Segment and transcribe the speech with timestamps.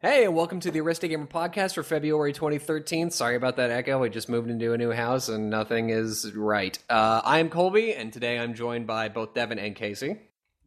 [0.00, 3.10] Hey, and welcome to the AristoGamer podcast for February 2013.
[3.10, 4.00] Sorry about that echo.
[4.00, 6.78] We just moved into a new house and nothing is right.
[6.90, 10.18] Uh, I am Colby, and today I'm joined by both Devin and Casey.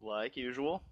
[0.02, 0.82] Like usual.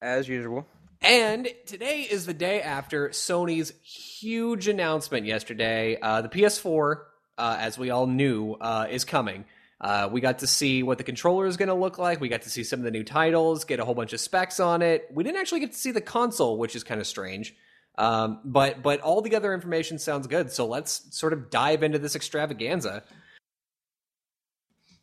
[0.00, 0.66] As usual.
[1.00, 5.96] And today is the day after Sony's huge announcement yesterday.
[6.00, 6.96] Uh, the PS4,
[7.38, 9.44] uh, as we all knew, uh, is coming.
[9.80, 12.20] Uh, we got to see what the controller is going to look like.
[12.20, 14.58] We got to see some of the new titles, get a whole bunch of specs
[14.58, 15.08] on it.
[15.12, 17.54] We didn't actually get to see the console, which is kind of strange.
[17.98, 20.50] Um, but but all the other information sounds good.
[20.50, 23.02] So let's sort of dive into this extravaganza.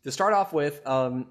[0.04, 1.28] To start off with, um,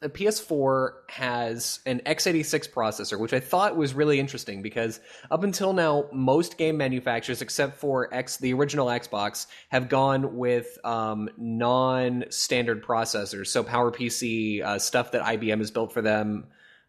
[0.00, 5.72] the PS4 has an x86 processor, which I thought was really interesting because up until
[5.72, 12.84] now, most game manufacturers, except for X, the original Xbox, have gone with um, non-standard
[12.84, 13.48] processors.
[13.48, 16.46] So PowerPC uh, stuff that IBM has built for them.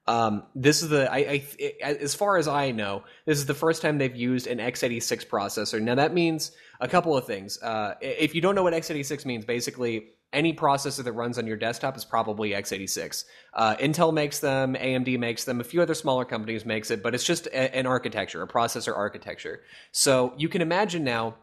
[0.09, 1.43] Um, this is the I,
[1.83, 5.27] I, as far as I know, this is the first time they've used an x86
[5.27, 5.79] processor.
[5.79, 7.61] Now that means a couple of things.
[7.61, 11.57] Uh, if you don't know what x86 means, basically any processor that runs on your
[11.57, 13.25] desktop is probably x86.
[13.53, 17.13] Uh, Intel makes them, AMD makes them, a few other smaller companies makes it, but
[17.13, 19.61] it's just a, an architecture, a processor architecture.
[19.91, 21.35] So you can imagine now,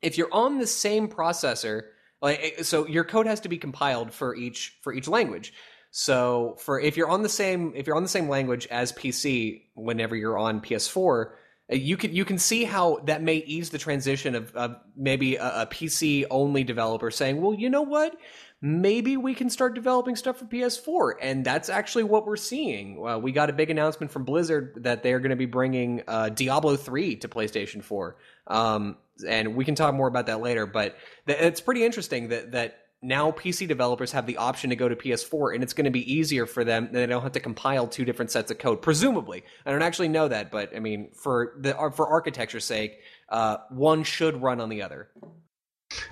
[0.00, 1.82] if you're on the same processor,
[2.22, 5.52] like so, your code has to be compiled for each for each language.
[5.90, 9.62] So for if you're on the same if you're on the same language as PC
[9.74, 11.30] whenever you're on PS4,
[11.70, 15.36] uh, you can you can see how that may ease the transition of, of maybe
[15.36, 18.16] a, a, PC only developer saying, well, you know what,
[18.60, 23.04] maybe we can start developing stuff for PS4, and that's actually what we're seeing.
[23.06, 26.28] Uh, we got a big announcement from Blizzard that they're going to be bringing uh,
[26.28, 30.66] Diablo three to PlayStation Four, um, and we can talk more about that later.
[30.66, 34.88] But th- it's pretty interesting that that now PC developers have the option to go
[34.88, 36.88] to PS4 and it's going to be easier for them.
[36.90, 38.82] They don't have to compile two different sets of code.
[38.82, 43.58] Presumably, I don't actually know that, but I mean, for the for architecture's sake, uh,
[43.70, 45.08] one should run on the other.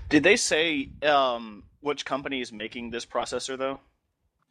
[0.08, 3.80] Did they say um, which company is making this processor though?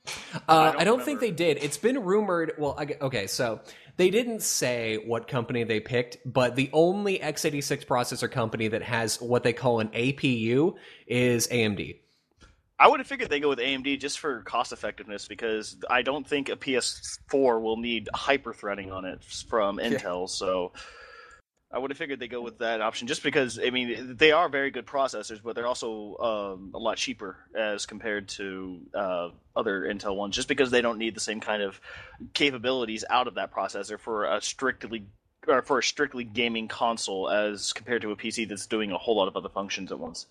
[0.08, 1.58] Uh, I don't, I don't think they did.
[1.64, 2.54] It's been rumored.
[2.60, 3.62] Well, I, okay, so
[3.98, 9.20] they didn't say what company they picked, but the only x86 processor company that has
[9.20, 10.76] what they call an APU
[11.08, 11.98] is AMD.
[12.78, 16.28] I would have figured they go with AMD just for cost effectiveness because I don't
[16.28, 20.22] think a PS4 will need hyper threading on it from Intel.
[20.22, 20.26] Yeah.
[20.28, 20.74] So
[21.72, 24.50] I would have figured they go with that option just because I mean they are
[24.50, 29.82] very good processors, but they're also um, a lot cheaper as compared to uh, other
[29.82, 30.36] Intel ones.
[30.36, 31.80] Just because they don't need the same kind of
[32.34, 35.06] capabilities out of that processor for a strictly
[35.48, 39.16] or for a strictly gaming console as compared to a PC that's doing a whole
[39.16, 40.28] lot of other functions at once.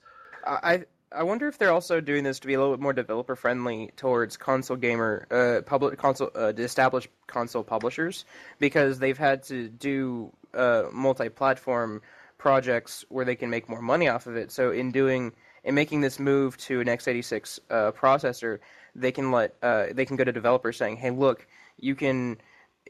[0.47, 3.37] I I wonder if they're also doing this to be a little bit more developer
[3.37, 8.25] friendly towards console gamer, uh, public console, uh, established console publishers,
[8.59, 12.03] because they've had to do uh, multi-platform
[12.39, 14.51] projects where they can make more money off of it.
[14.51, 15.33] So in doing
[15.63, 18.59] in making this move to an x86 uh, processor,
[18.95, 21.47] they can let uh, they can go to developers saying, "Hey, look,
[21.79, 22.39] you can."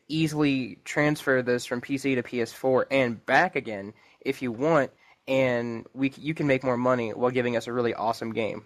[0.09, 4.91] easily transfer this from PC to PS4 and back again if you want
[5.27, 8.65] and we you can make more money while giving us a really awesome game.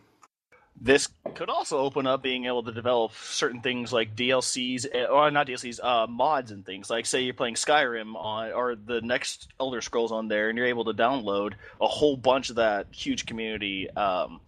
[0.80, 5.28] This could also open up being able to develop certain things like DLCs, eh, or
[5.32, 6.88] not DLCs, uh, mods and things.
[6.88, 10.68] Like, say you're playing Skyrim on, or the next Elder Scrolls on there, and you're
[10.68, 14.40] able to download a whole bunch of that huge community um,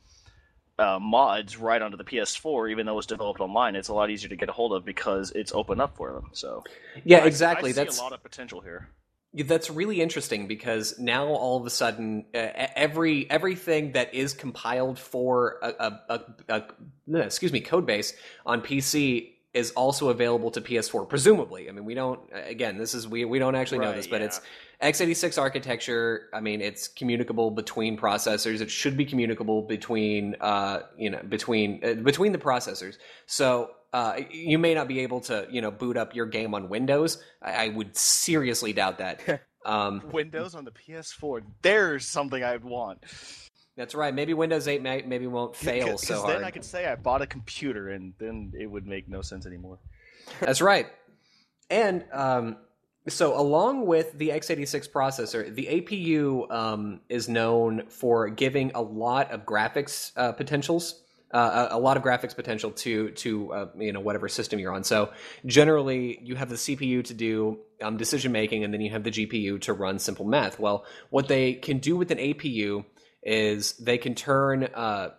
[0.78, 3.75] uh, mods right onto the PS4, even though it's developed online.
[3.75, 6.31] It's a lot easier to get a hold of because it's open up for them.
[6.32, 6.62] So,
[7.03, 7.71] yeah, exactly.
[7.71, 8.88] I, I That's a lot of potential here.
[9.32, 12.38] That's really interesting because now all of a sudden, uh,
[12.74, 16.62] every everything that is compiled for a, a, a,
[17.08, 18.12] a excuse me code base
[18.44, 21.08] on PC is also available to PS4.
[21.08, 22.20] Presumably, I mean, we don't.
[22.32, 24.26] Again, this is we we don't actually right, know this, but yeah.
[24.26, 24.41] it's
[24.82, 26.28] x86 architecture.
[26.32, 28.60] I mean, it's communicable between processors.
[28.60, 32.97] It should be communicable between uh you know between uh, between the processors.
[33.26, 36.69] So uh, you may not be able to, you know, boot up your game on
[36.69, 37.23] Windows.
[37.43, 39.42] I, I would seriously doubt that.
[39.63, 41.42] Um, Windows on the PS4.
[41.60, 43.04] There's something I'd want.
[43.77, 44.15] That's right.
[44.15, 46.37] Maybe Windows 8 may, maybe won't fail Cause, so hard.
[46.37, 49.45] then I could say I bought a computer, and then it would make no sense
[49.47, 49.78] anymore.
[50.41, 50.86] That's right.
[51.69, 52.57] And um,
[53.09, 59.31] so, along with the x86 processor, the APU um, is known for giving a lot
[59.31, 60.99] of graphics uh, potentials
[61.32, 64.84] uh, a, lot of graphics potential to to uh, you know whatever system you're on.
[64.84, 65.12] So
[65.47, 69.10] generally, you have the CPU to do um, decision making, and then you have the
[69.10, 70.59] GPU to run simple math.
[70.59, 72.84] Well, what they can do with an APU
[73.22, 75.10] is they can turn uh,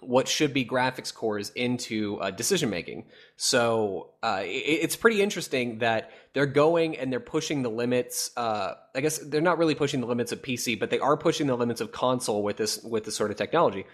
[0.00, 3.04] what should be graphics cores into uh, decision making.
[3.36, 8.30] So uh, it, it's pretty interesting that they're going and they're pushing the limits.
[8.36, 11.46] Uh, I guess they're not really pushing the limits of PC, but they are pushing
[11.46, 13.84] the limits of console with this with this sort of technology.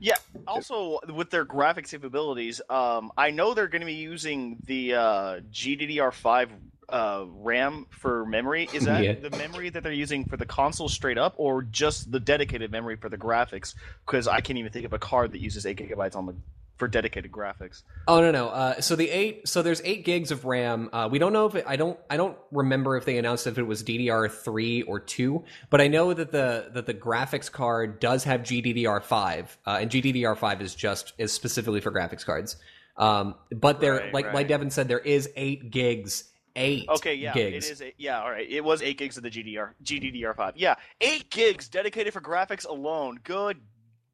[0.00, 0.16] Yeah.
[0.46, 5.40] Also, with their graphics capabilities, um, I know they're going to be using the uh,
[5.50, 6.50] GDDR5
[6.88, 8.68] uh, RAM for memory.
[8.72, 9.12] Is that Yeah.
[9.14, 12.96] the memory that they're using for the console straight up, or just the dedicated memory
[12.96, 13.74] for the graphics?
[14.06, 16.34] Because I can't even think of a card that uses eight gigabytes on the
[16.78, 17.82] for dedicated graphics.
[18.06, 18.48] Oh no no.
[18.48, 19.46] Uh, so the eight.
[19.48, 20.88] So there's eight gigs of RAM.
[20.92, 21.98] Uh, we don't know if it, I don't.
[22.08, 25.44] I don't remember if they announced if it was DDR three or two.
[25.70, 29.90] But I know that the that the graphics card does have GDDR five, uh, and
[29.90, 32.56] GDDR five is just is specifically for graphics cards.
[32.96, 34.34] Um, but there, Right, like right.
[34.34, 36.24] like Devin said, there is eight gigs.
[36.56, 36.88] Eight.
[36.88, 37.68] Okay, yeah, gigs.
[37.68, 37.80] it is.
[37.82, 38.48] A, yeah, all right.
[38.50, 40.54] It was eight gigs of the GDR GDDR5.
[40.56, 43.20] Yeah, eight gigs dedicated for graphics alone.
[43.22, 43.60] Good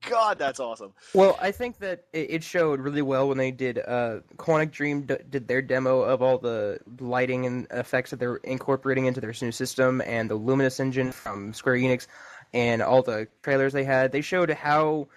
[0.08, 0.92] God, that's awesome.
[1.14, 3.78] Well, I think that it showed really well when they did.
[3.78, 8.36] Uh, Quantic Dream d- did their demo of all the lighting and effects that they're
[8.36, 12.06] incorporating into their new system, and the Luminous engine from Square Enix,
[12.52, 14.12] and all the trailers they had.
[14.12, 15.08] They showed how,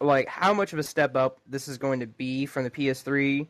[0.00, 3.46] like, how much of a step up this is going to be from the PS3,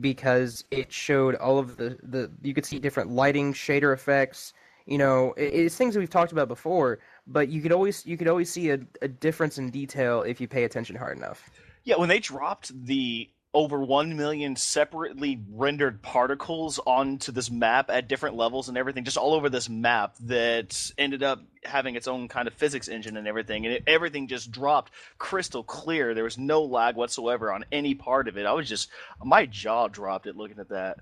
[0.00, 4.52] because it showed all of the the you could see different lighting, shader effects.
[4.86, 8.16] You know, it, it's things that we've talked about before, but you could always you
[8.16, 11.50] could always see a, a difference in detail if you pay attention hard enough.
[11.84, 18.08] Yeah, when they dropped the over 1 million separately rendered particles onto this map at
[18.08, 22.28] different levels and everything, just all over this map, that ended up having its own
[22.28, 26.14] kind of physics engine and everything, and it, everything just dropped crystal clear.
[26.14, 28.46] There was no lag whatsoever on any part of it.
[28.46, 28.88] I was just,
[29.22, 30.96] my jaw dropped it looking at that.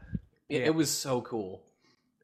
[0.49, 0.67] It, Yeah.
[0.67, 1.63] it was so cool.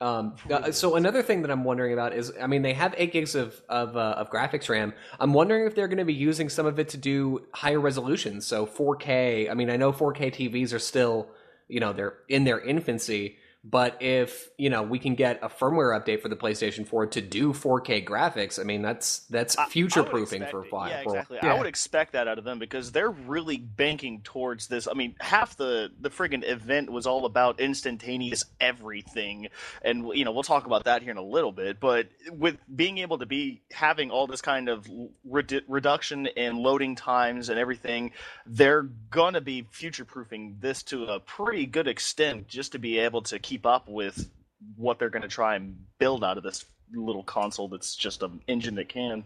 [0.01, 3.13] Um, uh, so another thing that I'm wondering about is, I mean, they have eight
[3.13, 4.93] gigs of of, uh, of graphics RAM.
[5.19, 8.47] I'm wondering if they're going to be using some of it to do higher resolutions.
[8.47, 9.51] So 4K.
[9.51, 11.29] I mean, I know 4K TVs are still,
[11.69, 13.39] you know, they're in their infancy.
[13.69, 17.21] But if you know we can get a firmware update for the PlayStation 4 to
[17.21, 20.91] do 4K graphics, I mean that's that's future proofing for five.
[20.91, 21.39] Yeah, exactly.
[21.43, 21.53] Yeah.
[21.53, 24.87] I would expect that out of them because they're really banking towards this.
[24.87, 29.49] I mean, half the the friggin' event was all about instantaneous everything,
[29.83, 31.81] and you know we'll talk about that here in a little bit.
[31.81, 34.89] But with being able to be having all this kind of
[35.29, 38.13] redu- reduction in loading times and everything,
[38.47, 43.23] they're gonna be future proofing this to a pretty good extent just to be able
[43.23, 44.29] to keep up with
[44.77, 48.41] what they're going to try and build out of this little console that's just an
[48.49, 49.25] engine that can.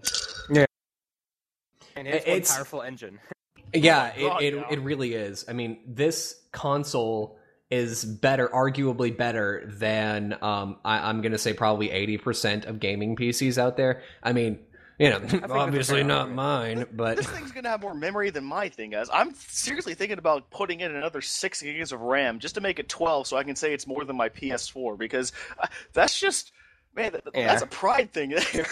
[0.51, 0.67] Yeah.
[1.97, 3.19] And it's one It's- powerful engine.
[3.73, 4.67] Yeah, Oh God, it, it, yeah.
[4.69, 5.45] it really is.
[5.49, 7.39] I mean, this console
[7.71, 13.15] is better, arguably better than um, I, I'm going to say probably 80% of gaming
[13.15, 14.03] PCs out there.
[14.25, 14.59] I mean,
[15.01, 15.21] you know,
[15.51, 16.37] obviously not argument.
[16.37, 19.09] mine, but this thing's gonna have more memory than my thing has.
[19.13, 22.89] I'm seriously thinking about putting in another six gigs of RAM just to make it
[22.89, 26.53] twelve, so I can say it's more than my PS4 because uh, that's just
[26.95, 27.47] man, that, Yeah.
[27.47, 28.67] that's a pride thing there.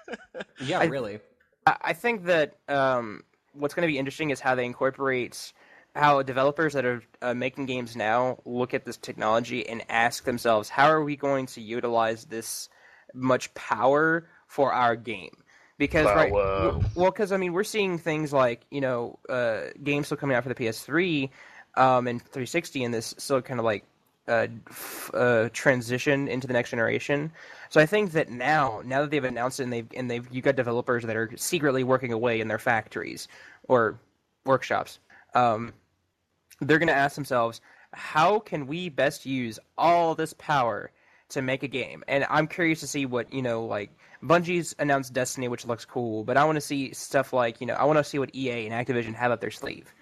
[0.60, 1.20] yeah, I- really.
[1.66, 5.52] I I think that um, what's going to be interesting is how they incorporate
[5.96, 10.68] how developers that are uh, making games now look at this technology and ask themselves,
[10.68, 12.68] how are we going to utilize this
[13.14, 15.30] much power for our game?
[15.76, 16.70] Because right, Power.
[16.72, 20.36] w- well, because I mean, we're seeing things like you know, uh, games still coming
[20.36, 21.30] out for the PS3
[21.76, 23.84] um, and 360, and this still kind of like
[24.28, 27.32] uh, f- uh, transition into the next generation.
[27.68, 30.42] So I think that now, now that they've announced it and they've and they've you
[30.42, 33.28] got developers that are secretly working away in their factories
[33.68, 33.98] or
[34.44, 34.98] workshops,
[35.34, 35.72] um,
[36.60, 37.60] they're going to ask themselves,
[37.92, 40.90] how can we best use all this power
[41.30, 42.04] to make a game?
[42.08, 43.90] And I'm curious to see what you know, like
[44.22, 47.74] Bungie's announced Destiny, which looks cool, but I want to see stuff like you know,
[47.74, 49.92] I want to see what EA and Activision have up their sleeve.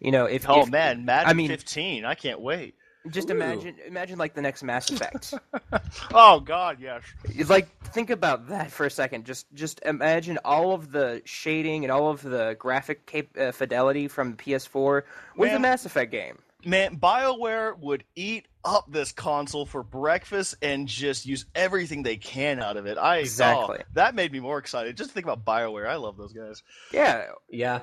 [0.00, 2.74] You know, if oh if- man, Madden I mean- 15, I can't wait.
[3.10, 3.32] just Ooh.
[3.32, 5.34] imagine imagine like the next Mass Effect.
[6.14, 7.02] Oh god, yes.
[7.48, 9.24] Like think about that for a second.
[9.26, 14.08] Just just imagine all of the shading and all of the graphic cap- uh, fidelity
[14.08, 15.02] from the PS4
[15.36, 15.58] with a.
[15.58, 16.38] Mass Effect game.
[16.64, 22.60] Man, BioWare would eat up this console for breakfast and just use everything they can
[22.60, 22.98] out of it.
[22.98, 23.78] I Exactly.
[23.80, 24.96] oh, that made me more excited.
[24.96, 25.88] Just think about BioWare.
[25.88, 26.62] I love those guys.
[26.92, 27.80] Yeah, Yeah.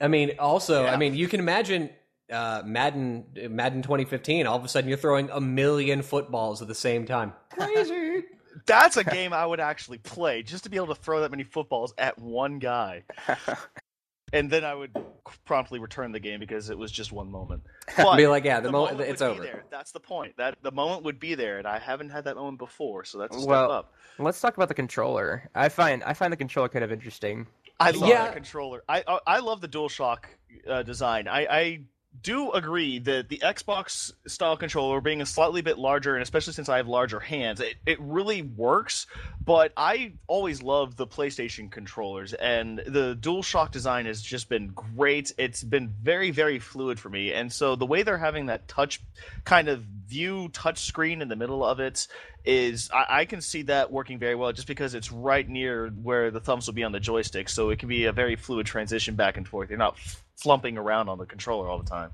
[0.00, 0.92] I mean, also, Yeah.
[0.92, 1.90] I mean, you can imagine
[2.32, 4.46] uh, Madden, Madden 2015.
[4.46, 7.32] All of a sudden, you're throwing a million footballs at the same time.
[7.50, 8.22] Crazy.
[8.66, 11.42] That's a game I would actually play just to be able to throw that many
[11.42, 13.04] footballs at one guy.
[14.32, 14.96] and then I would
[15.44, 17.62] promptly return the game because it was just one moment.
[17.96, 19.42] But Be like, yeah, the, the mo- moment it's over.
[19.42, 19.64] there.
[19.70, 20.36] That's the point.
[20.36, 23.36] That the moment would be there, and I haven't had that moment before, so that's
[23.36, 23.94] a step Well, up.
[24.18, 25.48] let's talk about the controller.
[25.54, 27.46] I find I find the controller kind of interesting.
[27.80, 28.24] I love Yeah.
[28.24, 28.82] that controller.
[28.88, 30.24] I I, I love the DualShock
[30.68, 31.28] uh, design.
[31.28, 31.80] I, I
[32.22, 36.68] do agree that the Xbox style controller being a slightly bit larger, and especially since
[36.68, 39.06] I have larger hands, it, it really works.
[39.44, 45.32] But I always loved the PlayStation controllers, and the DualShock design has just been great.
[45.38, 49.00] It's been very, very fluid for me, and so the way they're having that touch
[49.44, 52.08] kind of view touch screen in the middle of it
[52.44, 56.30] is I, I, can see that working very well just because it's right near where
[56.30, 59.16] the thumbs will be on the joystick, so it can be a very fluid transition
[59.16, 59.68] back and forth.
[59.68, 59.96] You're not
[60.42, 62.10] flumping around on the controller all the time.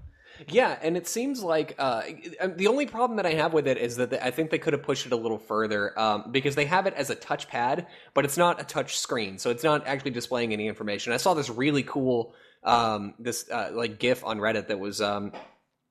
[0.49, 2.03] Yeah, and it seems like uh,
[2.57, 4.83] the only problem that I have with it is that I think they could have
[4.83, 8.37] pushed it a little further um, because they have it as a touchpad, but it's
[8.37, 11.13] not a touch screen, so it's not actually displaying any information.
[11.13, 15.33] I saw this really cool um, this uh, like GIF on Reddit that was um,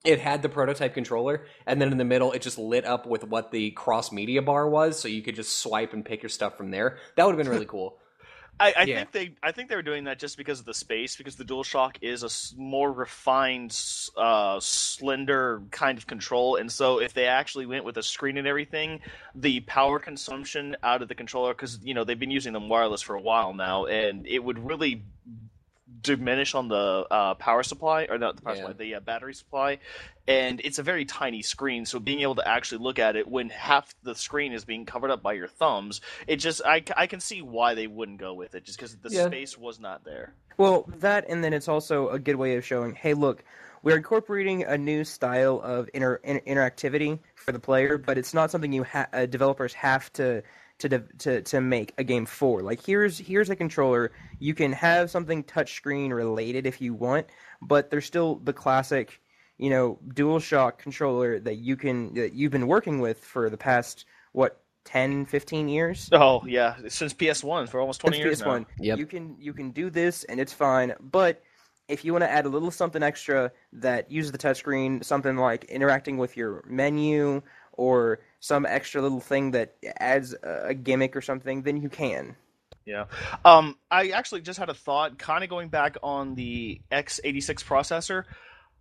[0.03, 3.23] it had the prototype controller, and then in the middle, it just lit up with
[3.23, 6.57] what the cross media bar was, so you could just swipe and pick your stuff
[6.57, 6.97] from there.
[7.15, 7.97] That would have been really cool.
[8.59, 8.97] I, I yeah.
[8.97, 11.43] think they I think they were doing that just because of the space because the
[11.43, 13.75] DualShock is a more refined,
[14.15, 18.47] uh, slender kind of control, and so if they actually went with a screen and
[18.47, 19.01] everything,
[19.35, 23.01] the power consumption out of the controller because you know they've been using them wireless
[23.01, 25.03] for a while now, and it would really
[26.03, 28.61] diminish on the uh, power supply or not the power yeah.
[28.61, 29.79] supply, the uh, battery supply,
[30.27, 31.85] and it's a very tiny screen.
[31.85, 35.09] So being able to actually look at it when half the screen is being covered
[35.09, 38.53] up by your thumbs, it just I, I can see why they wouldn't go with
[38.53, 39.25] it just because the yeah.
[39.25, 40.33] space was not there.
[40.57, 43.43] Well, that and then it's also a good way of showing, hey, look,
[43.81, 48.71] we're incorporating a new style of inter- interactivity for the player, but it's not something
[48.71, 50.43] you ha- uh, developers have to
[50.79, 52.61] to to to make a game for.
[52.61, 54.11] Like here's here's a controller.
[54.39, 57.27] You can have something touchscreen related if you want,
[57.61, 59.19] but there's still the classic,
[59.57, 64.05] you know, DualShock controller that you can that you've been working with for the past
[64.33, 68.65] what 10 15 years oh yeah since ps1 for almost 20 since years ps1 now.
[68.79, 68.97] Yep.
[68.99, 71.41] you can you can do this and it's fine but
[71.87, 75.63] if you want to add a little something extra that uses the touchscreen something like
[75.65, 77.41] interacting with your menu
[77.73, 82.35] or some extra little thing that adds a gimmick or something, then you can.
[82.85, 83.05] Yeah.
[83.45, 88.25] Um, I actually just had a thought, kind of going back on the x86 processor.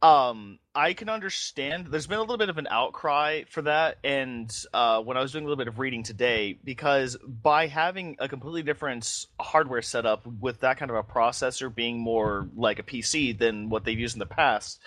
[0.05, 1.87] Um, I can understand.
[1.87, 5.31] There's been a little bit of an outcry for that, and uh, when I was
[5.31, 10.27] doing a little bit of reading today, because by having a completely different hardware setup
[10.27, 14.17] with that kind of a processor being more like a PC than what they've used
[14.17, 14.81] in the past,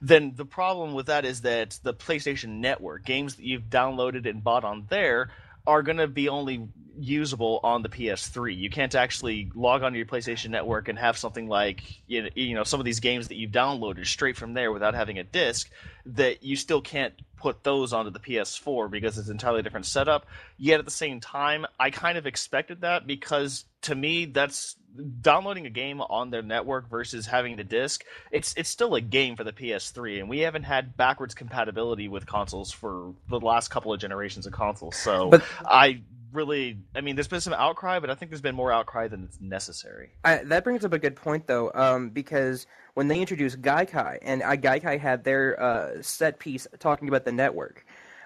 [0.00, 4.42] then the problem with that is that the PlayStation Network games that you've downloaded and
[4.42, 5.30] bought on there
[5.66, 8.56] are going to be only usable on the PS3.
[8.56, 12.80] You can't actually log onto your PlayStation Network and have something like you know some
[12.80, 15.70] of these games that you've downloaded straight from there without having a disc
[16.06, 20.26] that you still can't put those onto the PS4 because it's an entirely different setup.
[20.58, 24.76] Yet at the same time, I kind of expected that because to me that's
[25.20, 29.36] downloading a game on their network versus having the disc, it's it's still a game
[29.36, 33.92] for the PS3, and we haven't had backwards compatibility with consoles for the last couple
[33.92, 34.96] of generations of consoles.
[34.96, 38.54] So but, I really, I mean, there's been some outcry, but I think there's been
[38.54, 40.10] more outcry than it's necessary.
[40.24, 44.42] I, that brings up a good point, though, um, because when they introduced Gaikai, and
[44.42, 47.84] uh, Gaikai had their uh, set piece talking about the network,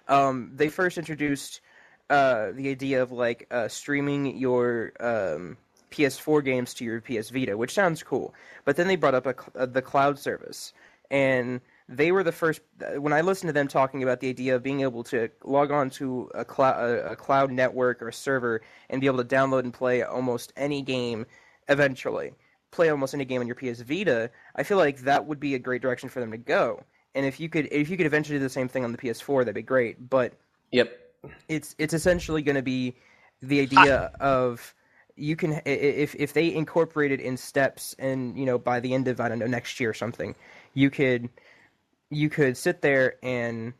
[0.09, 1.61] um, they first introduced
[2.11, 5.57] uh, the idea of like uh, streaming your um,
[5.91, 8.35] PS4 games to your PS Vita, which sounds cool.
[8.65, 10.73] But then they brought up a, a, the cloud service,
[11.11, 12.61] and they were the first.
[12.99, 15.91] When I listened to them talking about the idea of being able to log on
[15.91, 20.03] to a, a cloud network or a server and be able to download and play
[20.03, 21.27] almost any game
[21.69, 22.35] eventually,
[22.71, 25.59] play almost any game on your PS Vita, I feel like that would be a
[25.59, 26.83] great direction for them to go.
[27.15, 29.41] And if you could, if you could eventually do the same thing on the PS4,
[29.41, 30.11] that'd be great.
[30.11, 30.35] But
[30.73, 31.04] yep,
[31.49, 32.95] it's it's essentially going to be
[33.43, 34.75] the idea of
[35.17, 39.09] you can if if they incorporate it in steps and you know by the end
[39.09, 40.35] of I don't know next year or something,
[40.75, 41.29] you could
[42.11, 43.73] you could sit there and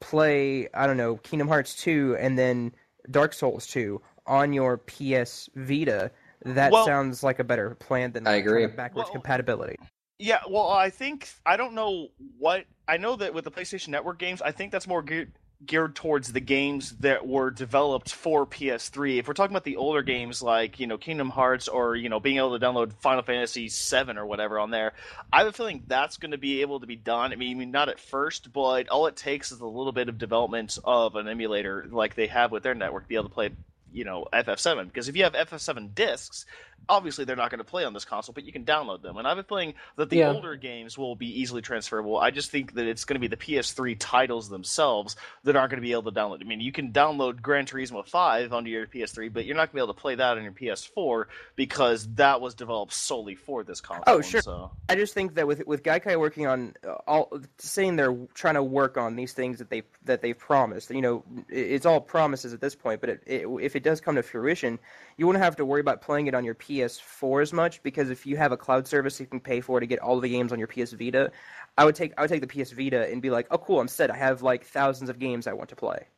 [0.00, 2.72] play I don't know Kingdom Hearts 2 and then
[3.10, 6.10] Dark Souls 2 on your PS Vita.
[6.44, 8.66] That well, sounds like a better plan than I agree.
[8.66, 9.76] backwards well, compatibility.
[10.18, 12.08] Yeah, well, I think I don't know
[12.38, 15.32] what I know that with the PlayStation Network games, I think that's more geared
[15.64, 19.18] geared towards the games that were developed for PS3.
[19.18, 22.20] If we're talking about the older games like, you know, Kingdom Hearts or, you know,
[22.20, 24.92] being able to download Final Fantasy 7 or whatever on there,
[25.32, 27.32] I have a feeling that's going to be able to be done.
[27.32, 30.78] I mean, not at first, but all it takes is a little bit of development
[30.84, 33.50] of an emulator like they have with their network to be able to play
[33.96, 36.44] you know FF7 because if you have FF7 discs,
[36.88, 39.16] obviously they're not going to play on this console, but you can download them.
[39.16, 40.32] And I've been playing that the Yeah.
[40.32, 42.18] older games will be easily transferable.
[42.18, 45.80] I just think that it's going to be the PS3 titles themselves that aren't going
[45.80, 46.42] to be able to download.
[46.42, 49.68] I mean, you can download Gran Turismo 5 onto your PS3, but you're not going
[49.70, 51.24] to be able to play that on your PS4
[51.56, 54.04] because that was developed solely for this console.
[54.06, 54.42] Oh, sure.
[54.42, 54.70] So.
[54.88, 58.62] I just think that with with Gaikai working on uh, all saying they're trying to
[58.62, 62.60] work on these things that they that they've promised, you know, it's all promises at
[62.60, 63.00] this point.
[63.00, 64.78] But it, it, if it does come to fruition,
[65.16, 68.26] you won't have to worry about playing it on your PS4 as much because if
[68.26, 70.58] you have a cloud service you can pay for to get all the games on
[70.58, 71.30] your PS Vita,
[71.78, 73.88] I would take I would take the PS Vita and be like, oh cool, I'm
[73.88, 74.10] set.
[74.10, 76.08] I have like thousands of games I want to play.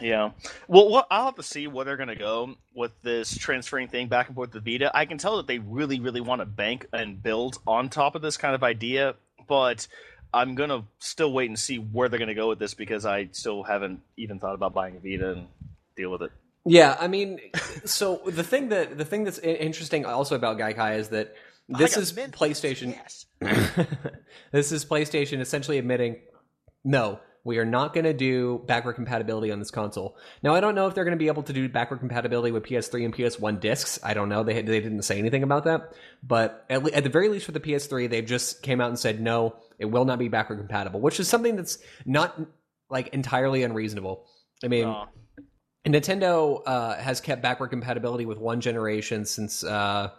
[0.00, 0.32] Yeah.
[0.68, 4.26] Well, I'll have to see where they're going to go with this transferring thing back
[4.26, 4.90] and forth to Vita.
[4.94, 8.22] I can tell that they really, really want to bank and build on top of
[8.22, 9.14] this kind of idea,
[9.46, 9.86] but
[10.32, 13.06] I'm going to still wait and see where they're going to go with this because
[13.06, 15.46] I still haven't even thought about buying a Vita and
[15.96, 16.32] deal with it.
[16.66, 17.40] Yeah, I mean,
[17.84, 21.34] so the thing that the thing that's interesting also about Gaikai is that
[21.68, 22.94] this is Mentos, PlayStation.
[22.94, 23.26] yes.
[24.52, 26.16] this is PlayStation essentially admitting,
[26.84, 30.16] no, we are not going to do backward compatibility on this console.
[30.42, 32.64] Now, I don't know if they're going to be able to do backward compatibility with
[32.64, 33.98] PS3 and PS1 discs.
[34.02, 34.42] I don't know.
[34.42, 35.92] They they didn't say anything about that.
[36.22, 38.98] But at, le- at the very least for the PS3, they just came out and
[38.98, 42.38] said no, it will not be backward compatible, which is something that's not
[42.88, 44.26] like entirely unreasonable.
[44.62, 44.94] I mean,
[45.86, 50.10] Nintendo uh, has kept backward compatibility with one generation since uh,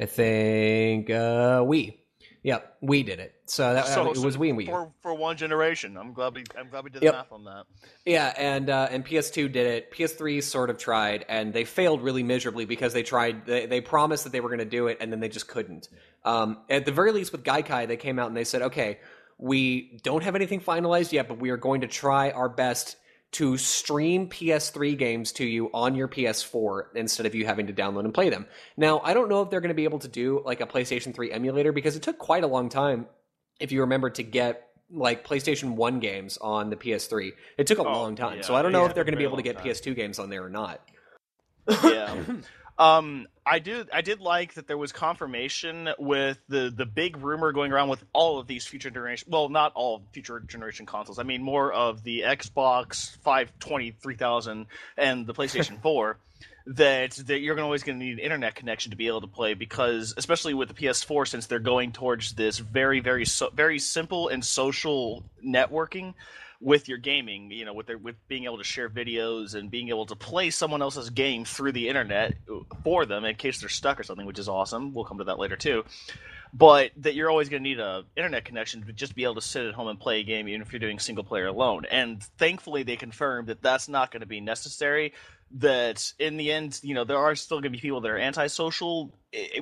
[0.00, 1.98] I think uh, Wii.
[2.44, 3.34] Yeah, Wii did it.
[3.46, 4.66] So that so- it was so Wii and Wii.
[4.66, 5.96] For, for one generation.
[5.96, 7.12] I'm glad we, I'm glad we did Yep.
[7.12, 7.64] the math on that.
[8.04, 9.92] Yeah, and uh, and PS2 did it.
[9.92, 13.46] PS3 sort of tried, and they failed really miserably because they tried.
[13.46, 15.88] They, they promised that they were going to do it, and then they just couldn't.
[16.24, 18.98] Um, at the very least, with Gaikai, they came out and they said, "Okay,
[19.38, 22.96] we don't have anything finalized yet, but we are going to try our best
[23.32, 28.04] to stream PS3 games to you on your PS4 instead of you having to download
[28.04, 28.46] and play them."
[28.76, 31.14] Now, I don't know if they're going to be able to do like a PlayStation
[31.14, 33.06] 3 emulator because it took quite a long time,
[33.60, 37.30] if you remember, to get like PlayStation 1 games on the PS3.
[37.56, 38.36] It took a Oh, long time.
[38.36, 39.66] yeah, so I don't know yeah, if they're going to be able to get time.
[39.66, 40.80] PS2 games on there or not.
[41.84, 42.14] yeah.
[42.78, 43.84] Um, I do.
[43.92, 48.04] I did like that there was confirmation with the the big rumor going around with
[48.12, 49.28] all of these future generation.
[49.30, 51.18] Well, not all future generation consoles.
[51.18, 56.18] I mean, more of the Xbox 520, 3000, and the PlayStation 4.
[56.66, 59.54] That that you're always going to need an internet connection to be able to play
[59.54, 64.28] because, especially with the PS4, since they're going towards this very, very, so, very simple
[64.28, 66.14] and social networking
[66.62, 69.88] with your gaming, you know, with their, with being able to share videos and being
[69.88, 73.68] able to play someone else's game through the internet uh, for them in case they're
[73.68, 74.94] stuck or something, which is awesome.
[74.94, 75.84] We'll come to that later too.
[76.54, 79.40] But that you're always going to need a internet connection to just be able to
[79.40, 81.86] sit at home and play a game, even if you're doing single player alone.
[81.90, 85.14] And thankfully, they confirmed that that's not going to be necessary.
[85.58, 88.18] That in the end, you know, there are still going to be people that are
[88.18, 89.12] antisocial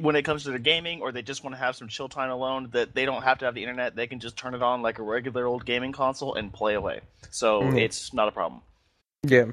[0.00, 2.30] when it comes to their gaming, or they just want to have some chill time
[2.30, 2.70] alone.
[2.72, 4.98] That they don't have to have the internet; they can just turn it on like
[4.98, 7.00] a regular old gaming console and play away.
[7.30, 7.80] So Mhm.
[7.80, 8.62] it's not a problem.
[9.24, 9.46] Yeah.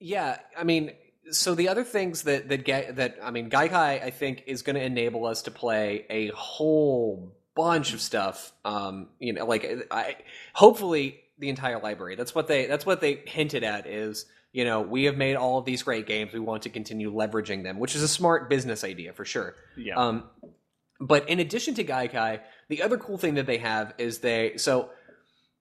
[0.00, 0.92] Yeah, I mean,
[1.30, 4.76] so the other things that that get that I mean, Gaikai I think is going
[4.76, 8.52] to enable us to play a whole bunch of stuff.
[8.64, 10.16] Um, you know, like I
[10.52, 12.16] hopefully the entire library.
[12.16, 15.58] That's what they that's what they hinted at is you know we have made all
[15.58, 16.32] of these great games.
[16.32, 19.56] We want to continue leveraging them, which is a smart business idea for sure.
[19.76, 19.96] Yeah.
[19.96, 20.30] Um,
[21.00, 24.90] but in addition to Gaikai, the other cool thing that they have is they so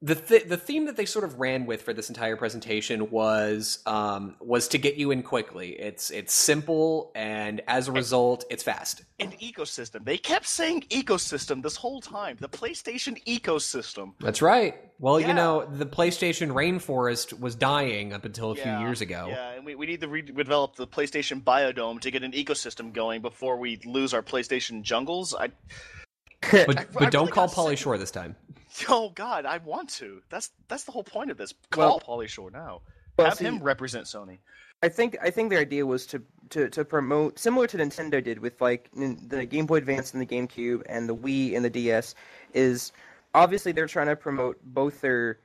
[0.05, 3.79] the th- the theme that they sort of ran with for this entire presentation was
[3.85, 5.69] um, was to get you in quickly.
[5.79, 9.03] It's it's simple, and as a result, it's fast.
[9.19, 10.03] An ecosystem.
[10.03, 12.35] They kept saying ecosystem this whole time.
[12.41, 14.11] The PlayStation ecosystem.
[14.19, 14.75] That's right.
[14.99, 19.27] Well, you know, the PlayStation rainforest was dying up until a Yeah, few years ago.
[19.29, 23.21] Yeah, and we, we need to redevelop the PlayStation Biodome to get an ecosystem going
[23.21, 25.33] before we lose our PlayStation jungles.
[25.33, 25.47] I,
[26.51, 28.35] But I- but I don't really call Pauly Shore this time.
[28.89, 30.21] oh God, I want to.
[30.29, 31.53] That's that's the whole point of this.
[31.71, 32.81] Call Well- Pauly Shore now.
[33.17, 34.39] Well, Have see- him represent Sony.
[34.81, 38.39] I think I think their idea was to, to, to promote similar to Nintendo did
[38.39, 42.15] with like the Game Boy Advance and the GameCube and the Wii and the DS
[42.53, 42.91] is
[43.33, 45.39] obviously they're trying to promote both their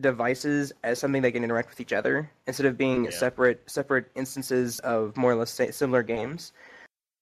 [0.00, 3.10] devices as something they can interact with each other instead of being Yeah.
[3.12, 6.52] separate separate instances of more or less similar games.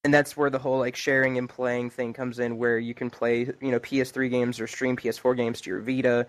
[0.05, 3.09] And that's where the whole like sharing and playing thing comes in where you can
[3.09, 6.27] play, you know, PS3 games or stream PS4 games to your Vita.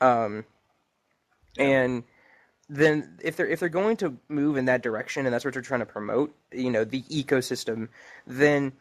[0.00, 0.44] Um
[1.58, 2.02] and
[2.68, 5.62] then if they're if they're going to move in that direction and that's what they're
[5.62, 7.88] trying to promote, you know, the ecosystem,
[8.26, 8.72] then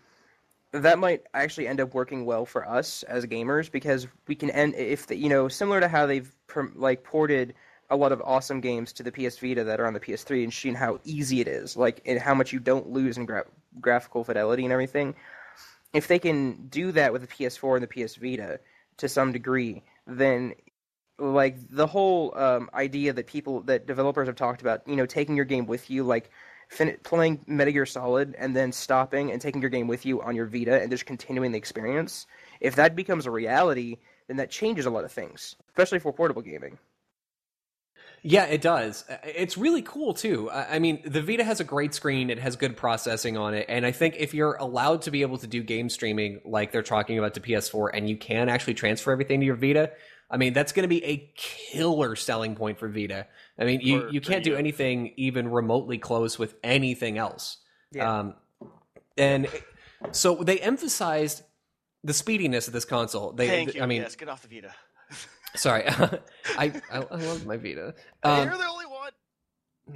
[0.71, 4.73] that might actually end up working well for us as gamers because we can end
[4.75, 6.33] if the, you know similar to how they've
[6.75, 7.53] like ported
[7.89, 10.53] a lot of awesome games to the PS Vita that are on the PS3 and
[10.53, 13.45] seeing how easy it is, like and how much you don't lose in gra-
[13.79, 15.15] graphical fidelity and everything.
[15.93, 18.59] If they can do that with the PS4 and the PS Vita
[18.97, 20.53] to some degree, then
[21.19, 25.35] like the whole um, idea that people that developers have talked about, you know, taking
[25.35, 26.31] your game with you, like
[26.69, 30.35] fin- playing Metal Gear Solid and then stopping and taking your game with you on
[30.35, 32.25] your Vita and just continuing the experience.
[32.59, 36.41] If that becomes a reality, then that changes a lot of things, especially for portable
[36.41, 36.77] gaming.
[38.23, 39.03] Yeah, it does.
[39.23, 40.51] It's really cool too.
[40.51, 43.85] I mean, the Vita has a great screen, it has good processing on it, and
[43.85, 47.17] I think if you're allowed to be able to do game streaming like they're talking
[47.17, 49.91] about to PS4 and you can actually transfer everything to your Vita,
[50.29, 53.27] I mean, that's going to be a killer selling point for Vita.
[53.59, 57.57] I mean, you, For- you can't do anything even remotely close with anything else.
[57.91, 58.19] Yeah.
[58.19, 58.35] Um,
[59.17, 59.47] and
[60.11, 61.43] so they emphasized
[62.03, 63.33] the speediness of this console.
[63.33, 63.81] They, Thank you.
[63.83, 64.73] I mean, yes, get off the Vita.
[65.55, 66.19] sorry, I,
[66.57, 67.93] I I love my Vita.
[68.23, 69.11] Um, You're the only one.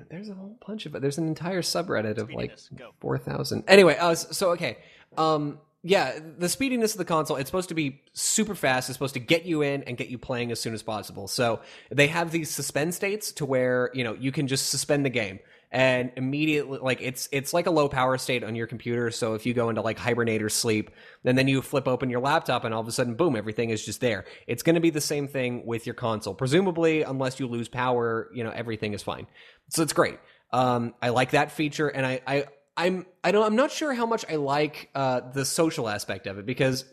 [0.10, 1.02] there's a whole bunch of it.
[1.02, 2.58] There's an entire subreddit of like
[3.00, 3.64] four thousand.
[3.68, 4.78] Anyway, uh, so so, okay,
[5.18, 7.38] um, yeah, the speediness of the console.
[7.38, 8.90] It's supposed to be super fast.
[8.90, 11.28] It's supposed to get you in and get you playing as soon as possible.
[11.28, 15.12] So they have these suspend states to where you know you can just suspend the
[15.12, 15.40] game
[15.72, 19.12] and immediately like it's it's like a low power state on your computer.
[19.12, 20.92] So if you go into like hibernate or sleep,
[21.24, 23.86] and then you flip open your laptop and all of a sudden, boom, everything is
[23.86, 24.26] just there.
[24.48, 28.30] It's going to be the same thing with your console, presumably, unless you lose power.
[28.34, 29.28] You know, everything is fine.
[29.70, 30.20] So it's great.
[30.52, 32.46] Um, I like that feature, and I, I,
[32.78, 36.38] I'm, I don't, I'm not sure how much I like uh, the social aspect of
[36.38, 36.86] it because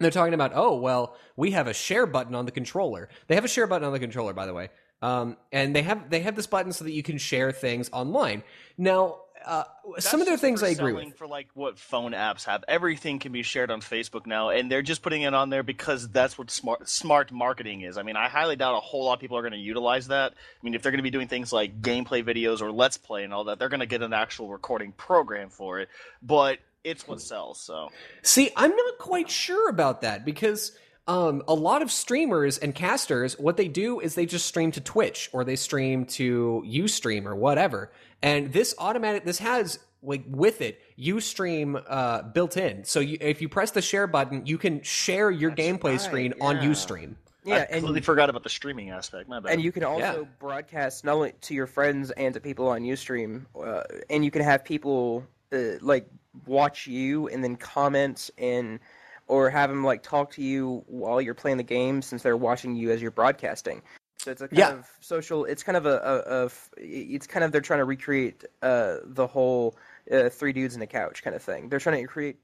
[0.00, 3.08] they're talking about, oh, well, we have a share button on the controller.
[3.26, 4.70] They have a share button on the controller, by the way,
[5.04, 8.42] um, and they have they have this button so that you can share things online.
[8.78, 9.64] Now, uh,
[9.98, 11.14] some of their things I agree with.
[11.16, 14.80] For like what phone apps have, everything can be shared on Facebook now, and they're
[14.80, 17.98] just putting it on there because that's what smart smart marketing is.
[17.98, 20.32] I mean, I highly doubt a whole lot of people are going to utilize that.
[20.32, 23.24] I mean, if they're going to be doing things like gameplay videos or let's play
[23.24, 25.90] and all that, they're going to get an actual recording program for it.
[26.22, 27.60] But it's what sells.
[27.60, 27.90] So
[28.22, 30.72] See, I'm not quite sure about that because
[31.06, 34.80] um, a lot of streamers and casters, what they do is they just stream to
[34.80, 37.92] Twitch or they stream to UStream or whatever.
[38.22, 42.84] And this automatic, this has like with it UStream uh, built in.
[42.84, 46.34] So you, if you press the share button, you can share your gameplay right, screen
[46.40, 46.56] on.
[46.56, 47.16] UStream.
[47.44, 49.28] Yeah, I completely and forgot about the streaming aspect.
[49.28, 49.52] My bad.
[49.52, 50.28] and you can also Yeah.
[50.38, 54.40] broadcast not only to your friends and to people on UStream, uh, and you can
[54.40, 56.08] have people uh, like
[56.46, 58.80] watch you and then comment and
[59.26, 62.76] or have them like talk to you while you're playing the game since they're watching
[62.76, 63.82] you as you're broadcasting.
[64.18, 64.70] So it's a kind Yeah.
[64.72, 65.44] of social.
[65.44, 66.50] It's kind of a.
[66.78, 69.76] It's kind of they're trying to recreate uh, the whole
[70.10, 71.68] uh, three dudes in a couch kind of thing.
[71.68, 72.36] They're trying to create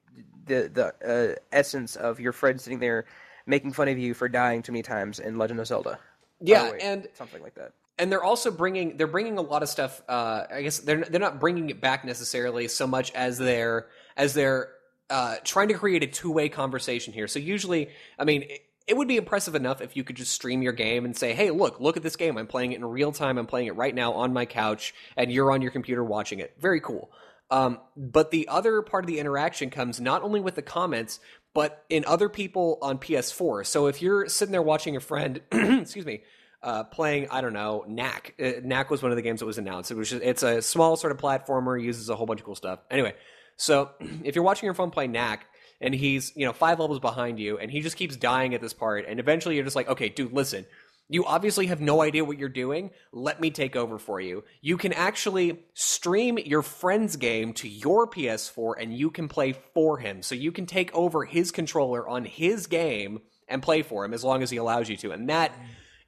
[0.46, 3.06] the the uh, essence of your friend sitting there
[3.46, 5.98] making fun of you for dying too many times in Legend of Zelda.
[6.42, 7.72] Yeah, Oh, wait, and something like that.
[7.98, 11.20] and they're also bringing they're bringing a lot of stuff uh i guess they're they're
[11.20, 14.70] not bringing it back necessarily so much as they're as they're
[15.10, 19.08] uh trying to create a two-way conversation here so usually i mean it, it would
[19.08, 21.96] be impressive enough if you could just stream your game and say hey look look
[21.96, 24.32] at this game i'm playing it in real time i'm playing it right now on
[24.32, 27.10] my couch and you're on your computer watching it very cool
[27.50, 31.18] um, but the other part of the interaction comes not only with the comments,
[31.52, 33.66] but in other people on PS4.
[33.66, 36.22] So if you're sitting there watching a friend, excuse me,
[36.62, 38.34] uh, playing, I don't know, Knack.
[38.40, 39.90] Uh, Knack was one of the games that was announced.
[39.90, 42.54] It was just, it's a small sort of platformer, uses a whole bunch of cool
[42.54, 42.80] stuff.
[42.90, 43.14] Anyway,
[43.60, 43.90] so
[44.24, 45.46] if you're watching your phone play Knack,
[45.80, 48.72] and he's you know five levels behind you, and he just keeps dying at this
[48.72, 50.66] part, and eventually you're just like, okay, dude, listen.
[51.12, 52.92] You obviously have no idea what you're doing.
[53.10, 54.44] Let me take over for you.
[54.60, 59.98] You can actually stream your friend's game to your PS4 and you can play for
[59.98, 60.22] him.
[60.22, 64.22] So you can take over his controller on his game and play for him as
[64.22, 65.10] long as he allows you to.
[65.10, 65.52] And that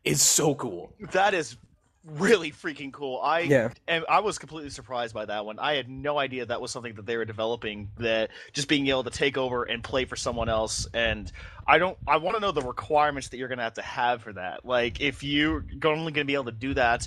[0.05, 0.95] is so cool.
[1.11, 1.57] That is
[2.05, 3.21] really freaking cool.
[3.23, 3.71] I Yeah.
[3.87, 5.59] and I was completely surprised by that one.
[5.59, 7.91] I had no idea that was something that they were developing.
[7.99, 10.87] That just being able to take over and play for someone else.
[10.93, 11.31] And
[11.67, 11.97] I don't.
[12.07, 14.65] I want to know the requirements that you're going to have to have for that.
[14.65, 17.07] Like if you're only going to be able to do that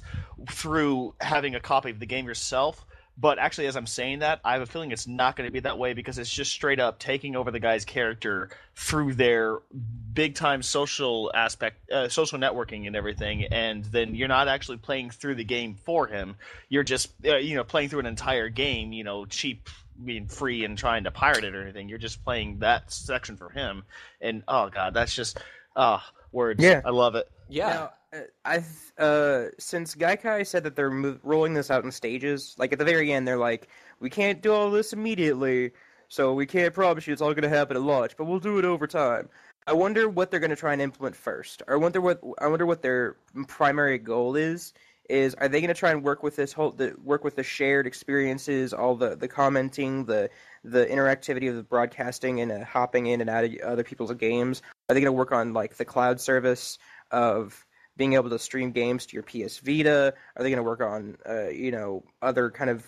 [0.49, 2.85] through having a copy of the game yourself.
[3.17, 5.61] But actually, as I'm saying that, I have a feeling it's not going to be
[5.61, 9.59] that way because it's just straight up taking over the guy's character through their
[10.13, 15.11] big time social aspect, uh, social networking and everything, and then you're not actually playing
[15.11, 16.35] through the game for him.
[16.67, 19.69] You're just, uh, you know, playing through an entire game, you know, cheap,
[20.03, 21.87] being free and trying to pirate it or anything.
[21.87, 23.83] You're just playing that section for him,
[24.19, 25.39] and oh god, that's just,
[25.73, 26.61] ah, words.
[26.61, 26.81] Yeah.
[26.83, 27.29] I love it.
[27.47, 27.67] Yeah.
[27.69, 32.55] Now, uh, I uh, since Gaikai said that they're mo- rolling this out in stages,
[32.57, 33.67] like at the very end, they're like,
[33.99, 35.71] "We can't do all this immediately,
[36.07, 38.57] so we can't promise you it's all going to happen at launch, but we'll do
[38.57, 39.29] it over time."
[39.67, 41.63] I wonder what they're going to try and implement first.
[41.67, 44.73] I wonder what I wonder what their primary goal is.
[45.07, 47.43] Is are they going to try and work with this whole the work with the
[47.43, 50.29] shared experiences, all the the commenting, the
[50.63, 54.63] the interactivity of the broadcasting and uh, hopping in and out of other people's games?
[54.89, 56.79] Are they going to work on like the cloud service
[57.11, 57.65] of
[57.97, 60.13] being able to stream games to your PS Vita?
[60.35, 62.85] Are they going to work on uh, you know other kind of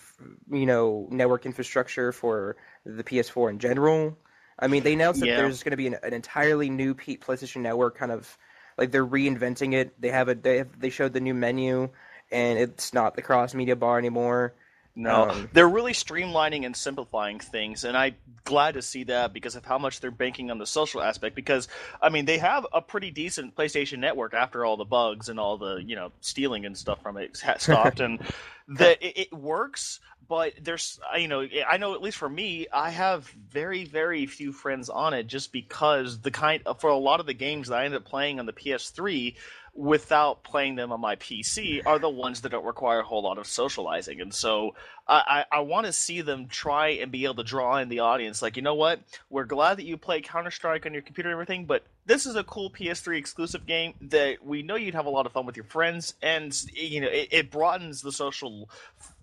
[0.50, 4.16] you know network infrastructure for the PS4 in general?
[4.58, 7.96] I mean, they announced that there's going to be an, an entirely new PlayStation Network,
[7.96, 8.36] kind of
[8.76, 10.00] like they're reinventing it.
[10.00, 11.90] They have a they have, they showed the new menu,
[12.30, 14.54] and it's not the cross media bar anymore.
[14.98, 19.54] No, Um, they're really streamlining and simplifying things, and I'm glad to see that because
[19.54, 21.36] of how much they're banking on the social aspect.
[21.36, 21.68] Because
[22.02, 25.56] I mean, they have a pretty decent PlayStation Network after all the bugs and all
[25.56, 28.20] the you know stealing and stuff from it stopped, and
[28.68, 30.00] that it, it works.
[30.28, 34.52] But there's, you know, I know at least for me, I have very, very few
[34.52, 37.84] friends on it just because the kind for a lot of the games that I
[37.86, 39.36] ended up playing on the PS3
[39.78, 43.38] without playing them on my PC are the ones that don't require a whole lot
[43.38, 44.20] of socializing.
[44.20, 44.74] And so
[45.06, 48.00] I, I, I want to see them try and be able to draw in the
[48.00, 48.42] audience.
[48.42, 48.98] Like, you know what?
[49.30, 52.34] We're glad that you play Counter Strike on your computer and everything, but this is
[52.34, 55.56] a cool PS3 exclusive game that we know you'd have a lot of fun with
[55.56, 58.68] your friends, and you know it, it broadens the social.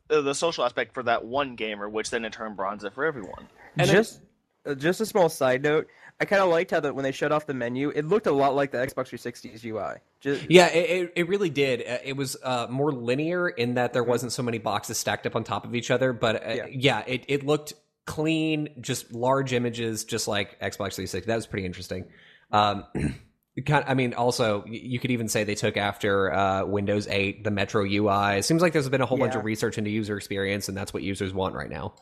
[0.07, 3.05] Uh, the social aspect for that one gamer, which then in turn broadens it for
[3.05, 3.47] everyone.
[3.75, 4.21] And just
[4.63, 5.87] uh, just a small side note.
[6.19, 8.31] I kind of liked how that when they shut off the menu, it looked a
[8.31, 9.95] lot like the Xbox 360's UI.
[10.25, 11.81] Just, Yeah, it, it, really did.
[11.81, 15.35] Uh, It was uh, more linear in that there wasn't so many boxes stacked up
[15.35, 16.13] on top of each other.
[16.13, 16.65] But uh, Yeah.
[16.71, 17.73] yeah, it, it looked
[18.05, 21.21] clean, just large images, just like Xbox 360.
[21.21, 22.05] That was pretty interesting.
[22.51, 22.85] Um,
[23.65, 27.51] kind I mean, also, you could even say they took after uh, Windows 8, the
[27.51, 28.39] Metro UI.
[28.39, 30.91] It seems like there's been a whole bunch of research into user experience, and that's
[30.91, 31.93] what users want right now.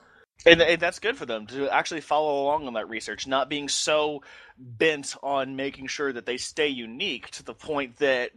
[0.46, 3.70] And, and that's good for them to actually follow along on that research, not being
[3.70, 4.24] so
[4.58, 8.32] bent on making sure that they stay unique to the point that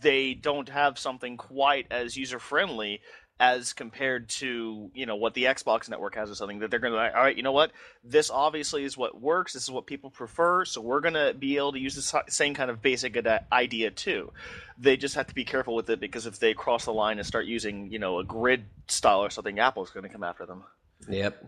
[0.00, 3.00] they don't have something quite as user friendly
[3.40, 6.92] as compared to you know what the Xbox network has or something that they're going
[6.92, 7.70] to all right you know what?
[8.02, 11.56] This obviously is what works this is what people prefer so we're going to be
[11.56, 14.32] able to use the same kind of basic ide- idea too.
[14.76, 17.26] They just have to be careful with it because if they cross the line and
[17.26, 20.64] start using you know a grid style or something Apple's going to come after them
[21.08, 21.44] Yep.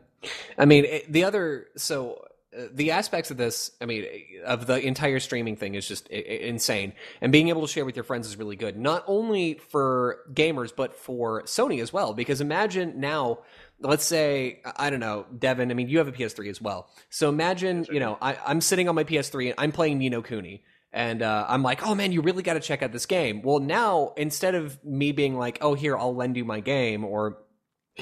[0.58, 2.24] I mean, it, the other so
[2.56, 4.04] uh, the aspects of this, I mean,
[4.44, 7.84] of the entire streaming thing is just i- i- insane, and being able to share
[7.84, 8.76] with your friends is really good.
[8.76, 12.12] Not only for gamers, but for Sony as well.
[12.12, 13.38] Because imagine now,
[13.80, 15.70] let's say I don't know, Devin.
[15.70, 16.88] I mean, you have a PS3 as well.
[17.08, 20.20] So imagine, you know, I, I'm sitting on my PS3 and I'm playing Ni no
[20.22, 20.64] Kuni.
[20.92, 23.42] And uh, I'm like, oh man, you really got to check out this game.
[23.42, 27.38] Well, now instead of me being like, oh here, I'll lend you my game, or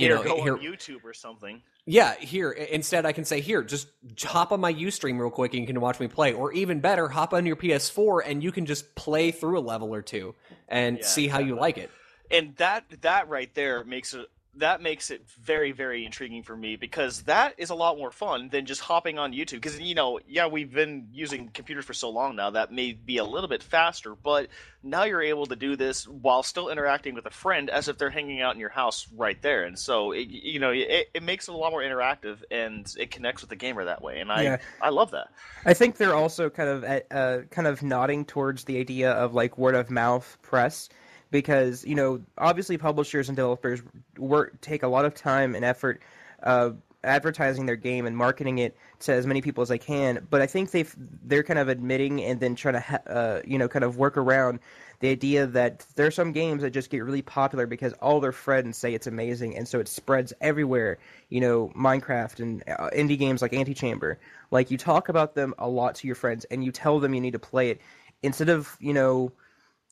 [0.00, 2.50] you here know, go here, on YouTube or something yeah, here.
[2.52, 3.88] Instead, I can say, here, just
[4.22, 6.34] hop on my Ustream real quick and you can watch me play.
[6.34, 9.94] Or even better, hop on your PS4 and you can just play through a level
[9.94, 10.34] or two
[10.68, 11.90] and Yeah, see how you like it.
[12.30, 14.26] and that that right there makes it
[14.58, 18.48] that makes it very very intriguing for me because that is a lot more fun
[18.48, 19.52] than just hopping on YouTube.
[19.52, 23.18] Because you know yeah we've been using computers for so long now that may be
[23.18, 24.48] a little bit faster but
[24.82, 28.10] now you're able to do this while still interacting with a friend as if they're
[28.10, 29.64] hanging out in your house right there.
[29.64, 33.10] And so it, you know it, it makes it a lot more interactive and it
[33.10, 34.20] connects with the gamer that way.
[34.20, 34.56] And I Yeah.
[34.80, 35.28] I love that.
[35.64, 39.34] I think they're also kind of at, uh, kind of nodding towards the idea of
[39.34, 40.88] like word of mouth press
[41.30, 43.82] because you know obviously publishers and developers
[44.16, 46.00] work take a lot of time and effort
[46.42, 46.70] uh,
[47.04, 50.26] advertising their game and marketing it to as many people as they can.
[50.30, 53.58] But I think they've they're kind of admitting and then trying to ha- uh, you
[53.58, 54.60] know kind of work around
[55.00, 58.32] the idea that there are some games that just get really popular because all their
[58.32, 60.98] friends say it's amazing, and so it spreads everywhere.
[61.28, 64.18] You know, Minecraft and uh, indie games like Antichamber.
[64.50, 67.20] Like you talk about them a lot to your friends, and you tell them you
[67.20, 67.80] need to play it
[68.22, 69.32] instead of you know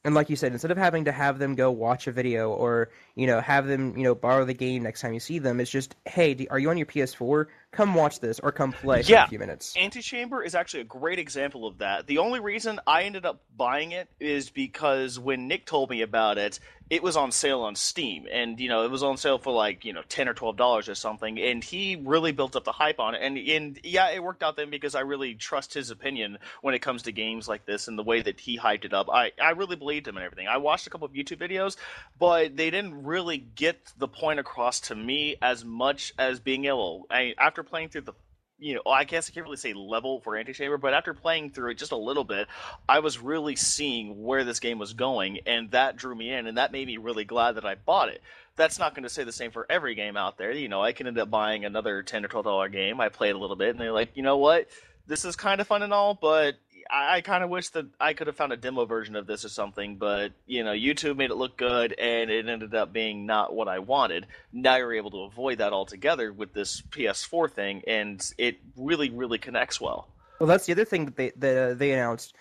[0.04, 2.90] and like you said, instead of having to have them go watch a video or
[3.14, 5.70] you know have them you know borrow the game next time you see them, it's
[5.70, 7.46] just hey, do, are you on your PS4?
[7.72, 9.24] Come watch this or come play for Yeah.
[9.24, 9.74] a few minutes.
[9.76, 12.06] Antichamber is actually a great example of that.
[12.06, 16.38] The only reason I ended up buying it is because when Nick told me about
[16.38, 19.52] it, it was on sale on Steam, and you know it was on sale for
[19.52, 22.72] like you know ten or twelve dollars or something, and he really built up the
[22.72, 23.22] hype on it.
[23.22, 26.80] And and yeah, it worked out then because I really trust his opinion when it
[26.80, 29.08] comes to games like this and the way that he hyped it up.
[29.10, 30.46] I I really believed him and everything.
[30.46, 31.76] I watched a couple of YouTube videos,
[32.18, 37.06] but they didn't really get the point across to me as much as being able.
[37.10, 38.14] I after playing through the
[38.58, 41.72] you know, I guess I can't really say level for Antichamber, but after playing through
[41.72, 42.48] it just a little bit,
[42.88, 46.56] I was really seeing where this game was going, and that drew me in, and
[46.56, 48.22] that made me really glad that I bought it.
[48.56, 50.50] That's not going to say the same for every game out there.
[50.50, 53.00] You know, I can end up buying another ten or twelve dollar game.
[53.00, 54.68] I played a little bit, and they're like, you know what,
[55.06, 56.54] this is kind of fun and all, but
[56.90, 59.44] I, I kind of wish that I could have found a demo version of this
[59.44, 63.26] or something, but you know, YouTube made it look good, and it ended up being
[63.26, 64.26] not what I wanted.
[64.52, 69.38] Now you're able to avoid that altogether with this PS4 thing, and it really, really
[69.38, 70.08] connects well.
[70.38, 72.34] Well, that's the other thing that they that they announced.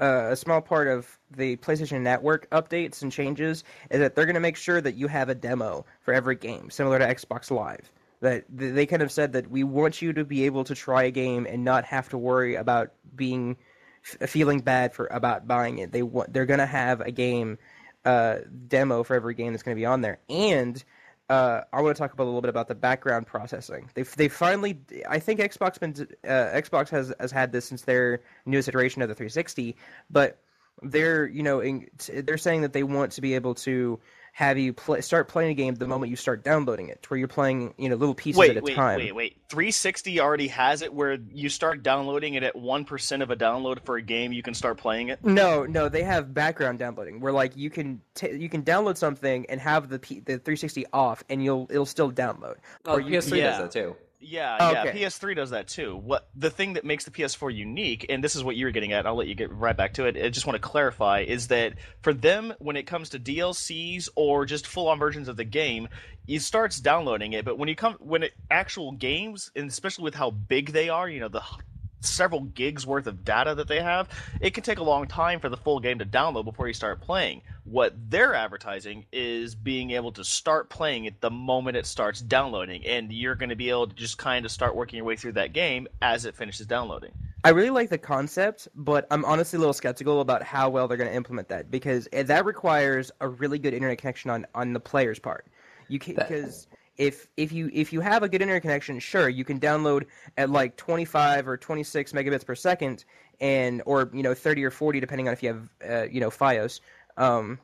[0.00, 4.34] Uh, a small part of the PlayStation Network updates and changes is that they're going
[4.34, 7.92] to make sure that you have a demo for every game, similar to Xbox Live.
[8.20, 11.10] That they kind of said that we want you to be able to try a
[11.10, 13.56] game and not have to worry about being
[14.02, 15.92] feeling bad for about buying it.
[15.92, 17.58] They want they're to have a game
[18.04, 18.38] uh,
[18.68, 20.82] demo for every game that's to be on there, and
[21.28, 23.88] uh, I want to talk about a little bit about the background processing.
[23.94, 28.22] They they finally, I think Xbox been uh, Xbox has has had this since their
[28.44, 29.76] newest iteration of the 360,
[30.10, 30.38] but
[30.82, 31.88] they're you know in,
[32.24, 33.98] they're saying that they want to be able to
[34.34, 37.28] have you play, start playing a game the moment you start downloading it, where you're
[37.28, 38.98] playing you know little pieces wait, at a wait, time.
[38.98, 43.30] Wait, wait, 360 already has it where you start downloading it at one percent of
[43.30, 45.22] a download for a game, you can start playing it.
[45.24, 49.44] No, no, they have background downloading where like you can t- you can download something
[49.50, 52.56] and have the P- the 360 off, and you'll it'll still download.
[52.86, 53.50] Oh, Or you- PS3 yeah.
[53.50, 53.96] does that too.
[54.24, 54.82] Yeah, Oh, yeah.
[54.84, 55.02] okay.
[55.02, 55.96] PS3 does that too.
[55.96, 58.92] What the thing that makes the PS4 unique, and this is what you were getting
[58.92, 59.04] at.
[59.06, 60.16] I'll let you get right back to it.
[60.16, 64.46] I just want to clarify is that for them, when it comes to DLCs or
[64.46, 65.88] just full-on versions of the game,
[66.28, 67.44] it starts downloading it.
[67.44, 71.08] But when you come when it actual games, and especially with how big they are,
[71.08, 71.42] you know the
[72.04, 74.08] several gigs worth of data that they have,
[74.40, 77.00] it can take a long time for the full game to download before you start
[77.00, 77.42] playing.
[77.64, 82.86] What they're advertising is being able to start playing it the moment it starts downloading,
[82.86, 85.32] and you're going to be able to just kind of start working your way through
[85.32, 87.12] that game as it finishes downloading.
[87.44, 90.96] I really like the concept, but I'm honestly a little skeptical about how well they're
[90.96, 94.72] going to implement that because eh, that requires a really good internet connection on, on
[94.72, 95.46] the player's part.
[95.88, 99.28] You can That- because if if you if you have a good internet connection, sure,
[99.28, 103.04] you can download at like 25 or 26 megabits per second,
[103.40, 106.30] and or you know 30 or 40 depending on if you have uh, you know
[106.30, 106.80] FiOS.
[107.16, 107.58] Um,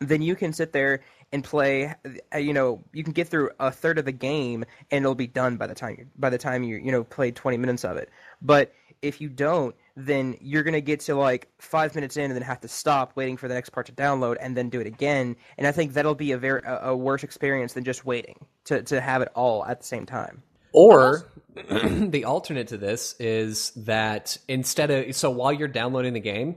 [0.00, 1.00] then you can sit there
[1.32, 1.94] and play.
[2.34, 5.26] uh, You know, you can get through a third of the game, and it'll be
[5.26, 7.96] done by the time you by the time you you know played 20 minutes of
[7.96, 8.10] it.
[8.42, 12.42] But if you don't, then you're gonna get to like five minutes in and then
[12.42, 15.36] have to stop waiting for the next part to download and then do it again.
[15.58, 18.82] And I think that'll be a very a, a worse experience than just waiting to
[18.82, 20.42] to have it all at the same time.
[20.72, 26.56] Or the alternate to this is that instead of so while you're downloading the game,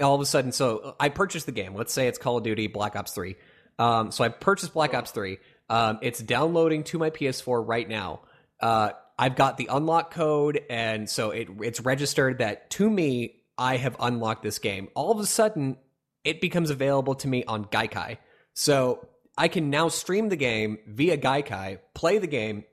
[0.00, 1.74] all of a sudden, so I purchased the game.
[1.74, 3.36] Let's say it's Call of Duty Black Ops Three.
[3.78, 5.38] Um, so I purchased Black Ops Three.
[5.68, 8.20] Um, it's downloading to my PS4 right now.
[8.60, 13.76] Uh, I've got the unlock code, and so it it's registered that to me I
[13.76, 14.88] have unlocked this game.
[14.94, 15.76] All of a sudden,
[16.24, 18.18] it becomes available to me on Gaikai.
[18.54, 22.64] So I can now stream the game via Gaikai, play the game,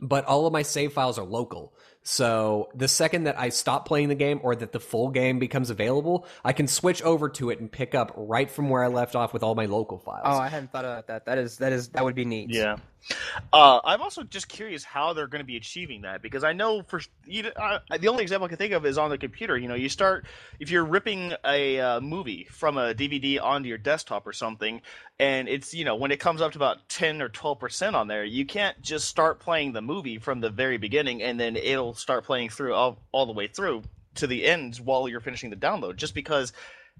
[0.00, 1.74] but all of my save files are local.
[2.02, 5.70] So the second that I stop playing the game or that the full game becomes
[5.70, 9.16] available, I can switch over to it and pick up right from where I left
[9.16, 10.24] off with all my local files.
[10.26, 11.24] Oh, I hadn't thought about that.
[11.24, 12.50] That is that is that would be neat.
[12.50, 12.76] Yeah.
[13.52, 16.82] Uh, I'm also just curious how they're going to be achieving that because I know
[16.82, 19.56] for you, uh, the only example I can think of is on the computer.
[19.56, 20.26] You know, you start
[20.58, 24.80] if you're ripping a uh, movie from a DVD onto your desktop or something,
[25.18, 28.08] and it's you know when it comes up to about ten or twelve percent on
[28.08, 31.94] there, you can't just start playing the movie from the very beginning and then it'll
[31.94, 33.82] start playing through all, all the way through
[34.16, 35.96] to the end while you're finishing the download.
[35.96, 36.52] Just because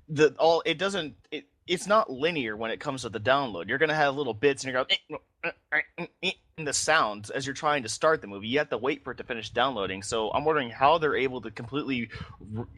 [0.09, 3.69] the all it doesn't it, it's not linear when it comes to the download.
[3.69, 4.99] You're gonna have little bits and you're going
[5.45, 5.51] eh,
[5.99, 8.49] eh, eh, in the sounds as you're trying to start the movie.
[8.49, 10.03] You have to wait for it to finish downloading.
[10.03, 12.11] So I'm wondering how they're able to completely,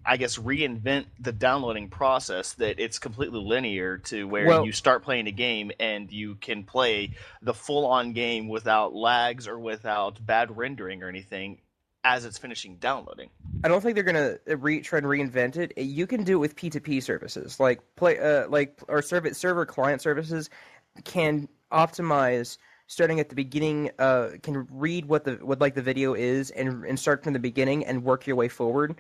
[0.04, 5.02] I guess, reinvent the downloading process that it's completely linear to where Well- you start
[5.02, 10.56] playing a game and you can play the full-on game without lags or without bad
[10.56, 11.58] rendering or anything
[12.06, 13.28] as it's finishing downloading.
[13.64, 15.76] I don't think they're gonna re- try and reinvent it.
[15.76, 20.00] You can do it with P2P services, like play, uh, like or server server client
[20.00, 20.48] services
[21.04, 23.90] can optimize starting at the beginning.
[23.98, 27.40] Uh, can read what the what like the video is and and start from the
[27.40, 28.94] beginning and work your way forward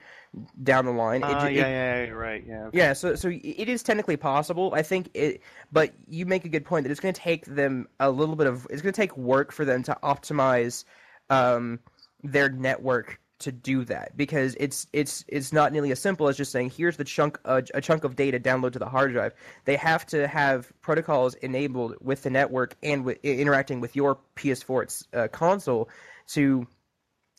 [0.64, 1.22] down the line.
[1.22, 2.70] It- Uh, it- yeah, yeah, yeah, right, yeah.
[2.72, 4.72] yeah, so so it is technically possible.
[4.74, 7.86] I think it, but you make a good point that it's going to take them
[8.00, 10.84] a little bit of it's to take work for them to optimize
[11.30, 11.78] um,
[12.26, 16.50] their network to do that because it's it's it's not nearly as simple as just
[16.50, 19.34] saying here's the chunk a chunk of data download to the hard drive.
[19.66, 25.06] They have to have protocols enabled with the network and with interacting with your PS4
[25.12, 25.90] uh, console
[26.28, 26.66] to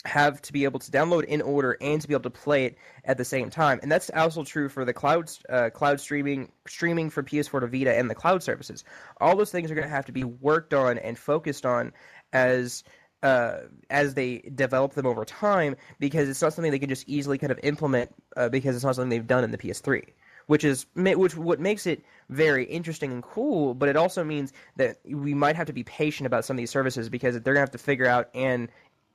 [0.05, 2.77] have to be able to download in order and to be able to play it
[3.03, 3.79] at the same time.
[3.81, 7.97] And that's also true for the cloud uh, cloud streaming streaming from PS4 to Vita
[7.97, 8.83] and the cloud services.
[9.19, 11.91] All those things are going to have to be worked on and focused on
[12.33, 12.83] as
[13.23, 13.57] uh,
[13.89, 17.51] as they develop them over time because it's not something they can just easily kind
[17.51, 20.03] of implement uh, because it's not something they've done in the PS3
[20.47, 24.97] which is which what makes it very interesting and cool but it also means that
[25.05, 27.71] we might have to be patient about some of these services because they're to have
[27.71, 28.69] to figure out and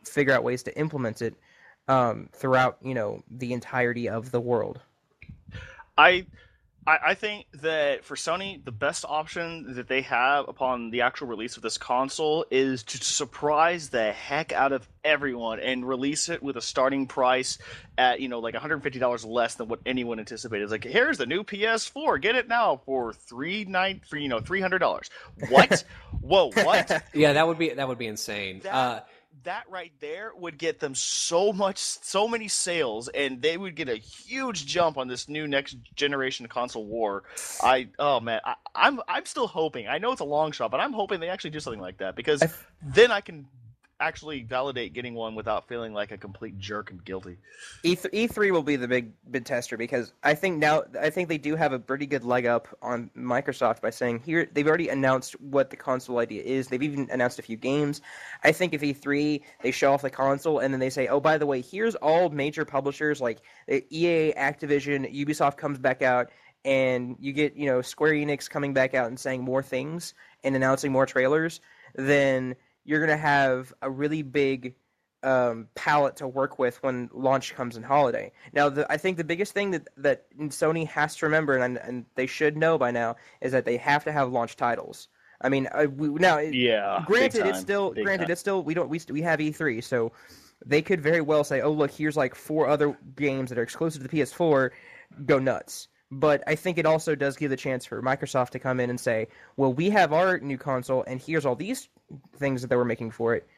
[0.04, 1.34] figure out ways to implement it
[1.88, 4.80] um, throughout you know the entirety of the world.
[5.98, 6.26] I
[6.86, 11.28] I, I think that for Sony, the best option that they have upon the actual
[11.28, 16.42] release of this console is to surprise the heck out of everyone and release it
[16.42, 17.58] with a starting price
[17.96, 20.62] at you know like $150 less than what anyone anticipated.
[20.64, 24.40] It's like here's the new PS4, get it now for three nine for you know
[24.40, 25.08] $300.
[25.50, 25.84] What?
[26.20, 27.04] Whoa, what?
[27.14, 28.60] Yeah, that would be that would be insane.
[28.64, 29.00] That- Uh,
[29.44, 33.88] that right there would get them so much so many sales and they would get
[33.88, 37.24] a huge jump on this new next generation console war.
[37.62, 39.88] I oh man I, i'm i'm still hoping.
[39.88, 42.16] I know it's a long shot but i'm hoping they actually do something like that
[42.16, 42.50] because I-
[42.82, 43.46] then i can
[44.02, 47.38] actually validate getting one without feeling like a complete jerk and guilty
[47.84, 51.38] E3, E3 will be the big big tester because I think now I think they
[51.38, 55.40] do have a pretty good leg up on Microsoft by saying here they've already announced
[55.40, 56.68] what the console idea is.
[56.68, 58.00] They've even announced a few games.
[58.42, 61.38] I think if E3 they show off the console and then they say, "Oh, by
[61.38, 63.38] the way, here's all major publishers like
[63.70, 66.30] uh, EA, Activision, Ubisoft comes back out
[66.64, 70.54] and you get, you know, Square Enix coming back out and saying more things and
[70.54, 71.60] announcing more trailers,
[71.94, 74.74] then you're going to have a really big
[75.22, 78.32] um, palette to work with when launch comes in holiday.
[78.52, 82.04] Now, the, I think the biggest thing that that Sony has to remember, and, and
[82.14, 85.08] they should know by now, is that they have to have launch titles.
[85.40, 88.32] I mean, uh, we, now yeah granted, it's still big granted time.
[88.32, 90.12] it's still we don't we we have E3, so
[90.64, 94.02] they could very well say, oh look, here's like four other games that are exclusive
[94.02, 94.70] to the PS4,
[95.24, 95.88] go nuts.
[96.14, 99.00] But I think it also does give the chance for Microsoft to come in and
[99.00, 101.88] say, well, we have our new console, and here's all these
[102.36, 103.48] things that they were making for it,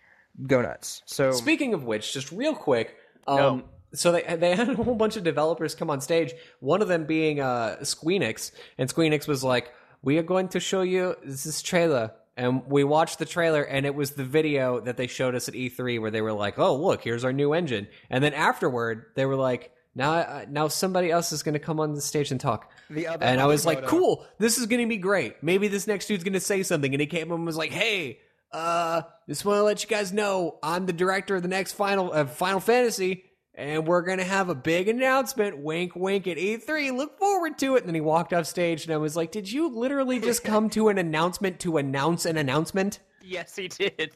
[0.47, 1.03] go nuts.
[1.05, 2.95] So Speaking of which, just real quick,
[3.27, 3.65] um, No.
[3.93, 6.33] so they they had a whole bunch of developers come on stage.
[6.61, 10.83] One of them being uh, Squeenix, and Squeenix was like, "We are going to show
[10.83, 15.07] you this trailer." And we watched the trailer, and it was the video that they
[15.09, 18.23] showed us at E3, where they were like, "Oh, look, here's our new engine." And
[18.23, 22.01] then afterward, they were like, "Now, now somebody else is going to come on the
[22.01, 24.97] stage and talk." the other And I was like, cool, this is going to be
[24.97, 25.43] great.
[25.43, 26.93] Maybe this next dude's going to say something.
[26.93, 28.21] And he came up and was like, hey,
[28.53, 32.13] uh, just want to let you guys know I'm the director of the next Final
[32.13, 33.25] uh, Final Fantasy,
[33.55, 35.59] and we're going to have a big announcement.
[35.59, 36.97] Wink, wink at E3.
[36.97, 37.81] Look forward to it.
[37.81, 40.71] And then he walked off stage, and I was like, did you literally just come
[40.71, 43.01] to an announcement to announce an announcement?
[43.23, 44.13] Yes, he did.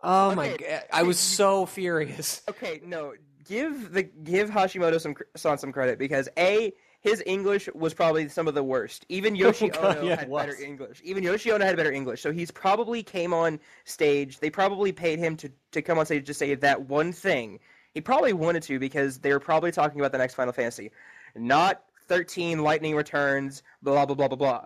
[0.00, 2.42] Oh my god, I was so furious.
[2.48, 3.14] Okay, no,
[3.48, 8.48] give the give Hashimoto some san some credit because a his English was probably some
[8.48, 9.06] of the worst.
[9.08, 11.00] Even Yoshi Oh, God, Ono yeah, had better English.
[11.04, 12.22] Even Yoshi Ono had better English.
[12.22, 14.40] So he's probably came on stage.
[14.40, 17.60] They probably paid him to to come on stage to say that one thing.
[17.94, 20.90] He probably wanted to because they were probably talking about the next Final Fantasy,
[21.34, 23.62] not thirteen Lightning Returns.
[23.82, 24.64] Blah blah blah blah blah.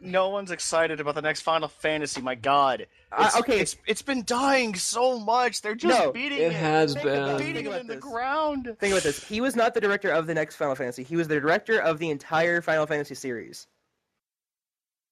[0.00, 3.60] no one's excited about the next final fantasy my god Uh, okay.
[3.60, 7.26] it's, it's been dying so much they're just No, beating It it, has Think about
[7.26, 7.38] been.
[7.38, 9.22] beating Think it about in the ground Think about this.
[9.24, 11.02] He was not the director of the next Final Fantasy.
[11.04, 13.66] He was the director of the entire Final Fantasy series.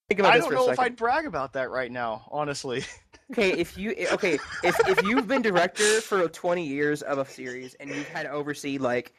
[0.09, 0.79] Think about I this don't for a know if.
[0.79, 2.85] I'd brag about that right now, honestly.
[3.33, 7.75] Okay, if you okay, if if you've been director for 20 years of a series
[7.81, 9.15] and you've had to oversee like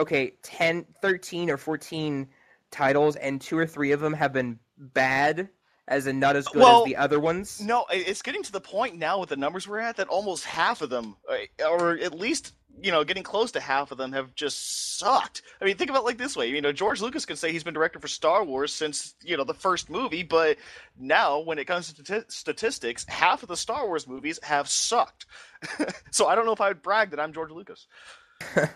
[0.00, 2.26] okay, 10, 13 or 14
[2.70, 5.48] titles and two or three of them have been bad
[5.88, 7.60] as in not as good Well, as the other ones.
[7.60, 10.82] No, it's getting to the point now with the numbers we're at that almost half
[10.82, 14.34] of them, uh, or at least you know, getting close to half of them have
[14.34, 15.42] just sucked.
[15.60, 16.48] I mean, think about it like this way.
[16.48, 19.44] You know, George Lucas can say he's been director for Star Wars since you know
[19.44, 20.56] the first movie, but
[20.98, 25.26] now when it comes to t- statistics, half of the Star Wars movies have sucked.
[26.10, 27.86] so I don't know if I would brag that I'm George Lucas.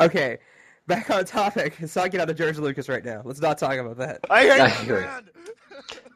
[0.00, 0.38] Okay.
[0.86, 1.76] Back on topic.
[1.80, 3.22] Let's not get out of George Lucas right now.
[3.24, 4.20] Let's not talk about that.
[4.28, 5.00] I hate I that agree.
[5.00, 5.28] man.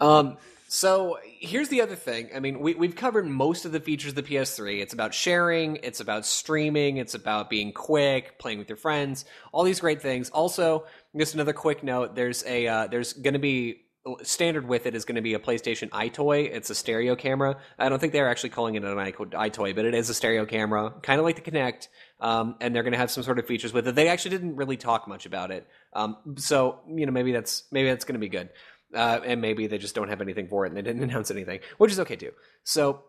[0.00, 0.36] Um,
[0.68, 2.30] so here's the other thing.
[2.34, 4.80] I mean, we, we've covered most of the features of the PS3.
[4.80, 9.62] It's about sharing, it's about streaming, it's about being quick, playing with your friends, all
[9.62, 10.28] these great things.
[10.30, 10.84] Also,
[11.16, 13.82] just another quick note: there's a uh, there's going to be
[14.22, 16.48] standard with it is going to be a PlayStation EyeToy.
[16.52, 17.56] It's a stereo camera.
[17.78, 20.46] I don't think they're actually calling it an i- EyeToy, but it is a stereo
[20.46, 21.88] camera, kind of like the Kinect.
[22.18, 23.94] Um, and they're going to have some sort of features with it.
[23.94, 25.66] They actually didn't really talk much about it.
[25.92, 28.48] Um, so you know, maybe that's maybe that's going to be good.
[28.94, 31.60] Uh, and maybe they just don't have anything for it and they didn't announce anything,
[31.78, 32.32] which is okay too.
[32.64, 33.04] So,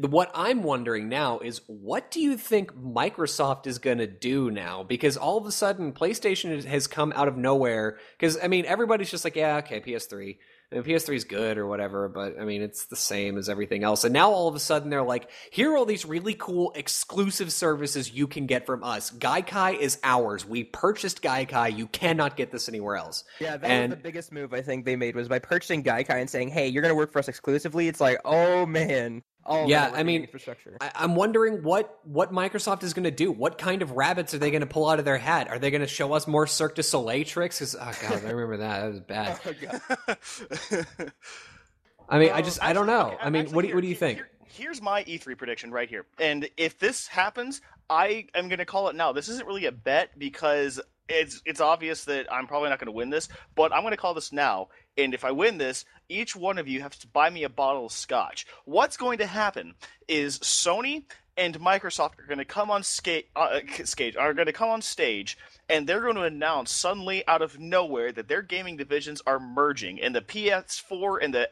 [0.00, 4.82] what I'm wondering now is what do you think Microsoft is going to do now?
[4.82, 7.98] Because all of a sudden, PlayStation has come out of nowhere.
[8.18, 10.38] Because, I mean, everybody's just like, yeah, okay, PS3.
[10.74, 13.84] I mean, PS3 is good or whatever, but I mean, it's the same as everything
[13.84, 14.02] else.
[14.04, 17.52] And now all of a sudden they're like, here are all these really cool exclusive
[17.52, 19.10] services you can get from us.
[19.10, 20.44] Gaikai is ours.
[20.46, 21.76] We purchased Gaikai.
[21.76, 23.24] You cannot get this anywhere else.
[23.40, 26.10] Yeah, that And- was the biggest move I think they made was by purchasing Gaikai
[26.20, 29.68] and saying, "Hey, you're going to work for us exclusively." It's like, oh man, all
[29.68, 30.76] Yeah, I mean, infrastructure.
[30.80, 33.30] I, I'm wondering what what Microsoft is going to do.
[33.30, 35.48] What kind of rabbits are they going to pull out of their hat?
[35.48, 38.30] Are they going to show us more Cirque du Soleil tricks because oh god, I
[38.30, 38.80] remember that.
[38.80, 39.40] That was bad.
[39.46, 41.12] Oh, God.
[42.08, 43.08] I mean, I Well, just I don't know.
[43.08, 44.18] okay, I mean, actually, what do, here- what do you think?
[44.18, 46.06] here- here's my E3 prediction right here.
[46.18, 49.12] And if this happens, I am going to call it now.
[49.12, 52.92] This isn't really a bet because it's it's obvious that I'm probably not going to
[52.92, 54.68] win this, but I'm going to call this now.
[54.96, 57.86] And if I win this, each one of you has to buy me a bottle
[57.86, 58.46] of scotch.
[58.64, 59.74] What's going to happen
[60.06, 61.04] is Sony
[61.36, 65.36] and Microsoft are going to come on uh, skate are going to come on stage
[65.68, 70.00] and they're going to announce suddenly out of nowhere that their gaming divisions are merging
[70.00, 71.50] and the PS4 and the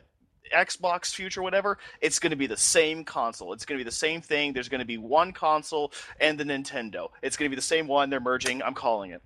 [0.55, 3.53] Xbox future whatever it's going to be the same console.
[3.55, 4.53] It's going to be the same thing.
[4.53, 7.09] There's going to be one console and the Nintendo.
[7.23, 8.11] It's going to be the same one.
[8.11, 8.63] They're merging.
[8.63, 9.23] I'm calling it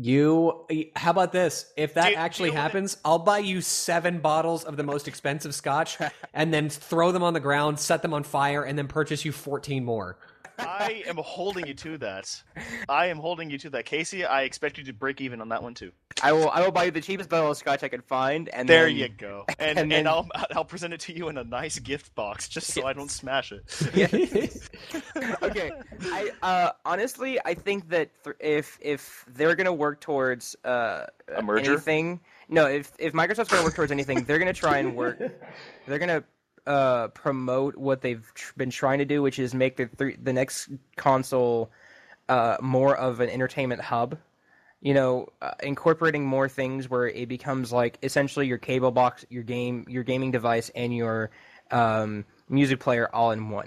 [0.00, 1.72] You, how about this?
[1.76, 4.84] If that Do actually do you wanna- happens, I'll buy you seven bottles of the
[4.84, 5.98] most expensive scotch,
[6.34, 9.32] and then throw them on the ground, set them on fire, and then purchase you
[9.32, 10.16] fourteen more.
[10.58, 12.42] I am holding you to that
[12.88, 15.62] I am holding you to that Casey I expect you to break even on that
[15.62, 15.92] one too
[16.22, 16.50] I will.
[16.50, 18.96] I will buy you the cheapest bottle of scotch I can find, and there then,
[18.96, 22.14] you go and and and, I'll I'll present it to you in a nice gift
[22.14, 23.62] box just so I don't smash it
[25.42, 25.70] okay.
[26.02, 31.06] I uh, honestly, I think that th- if if they're gonna work towards uh,
[31.36, 31.72] A merger?
[31.72, 35.18] anything, no, if if Microsoft's gonna work towards anything, they're gonna try and work.
[35.86, 36.24] They're gonna
[36.68, 40.32] uh, promote what they've tr- been trying to do, which is make the three, the
[40.32, 41.70] next console
[42.28, 44.18] uh, more of an entertainment hub.
[44.80, 49.42] You know, uh, incorporating more things where it becomes like essentially your cable box, your
[49.42, 51.30] game, your gaming device, and your
[51.72, 53.66] um, music player all in one.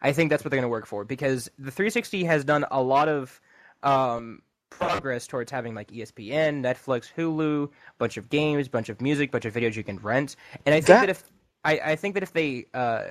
[0.00, 2.80] I think that's what they're going to work for because the 360 has done a
[2.82, 3.40] lot of
[3.82, 9.44] um, progress towards having like ESPN, Netflix, Hulu, bunch of games, bunch of music, bunch
[9.44, 10.36] of videos you can rent.
[10.66, 11.24] And I think That- that, if
[11.64, 13.04] I, I think that if they uh,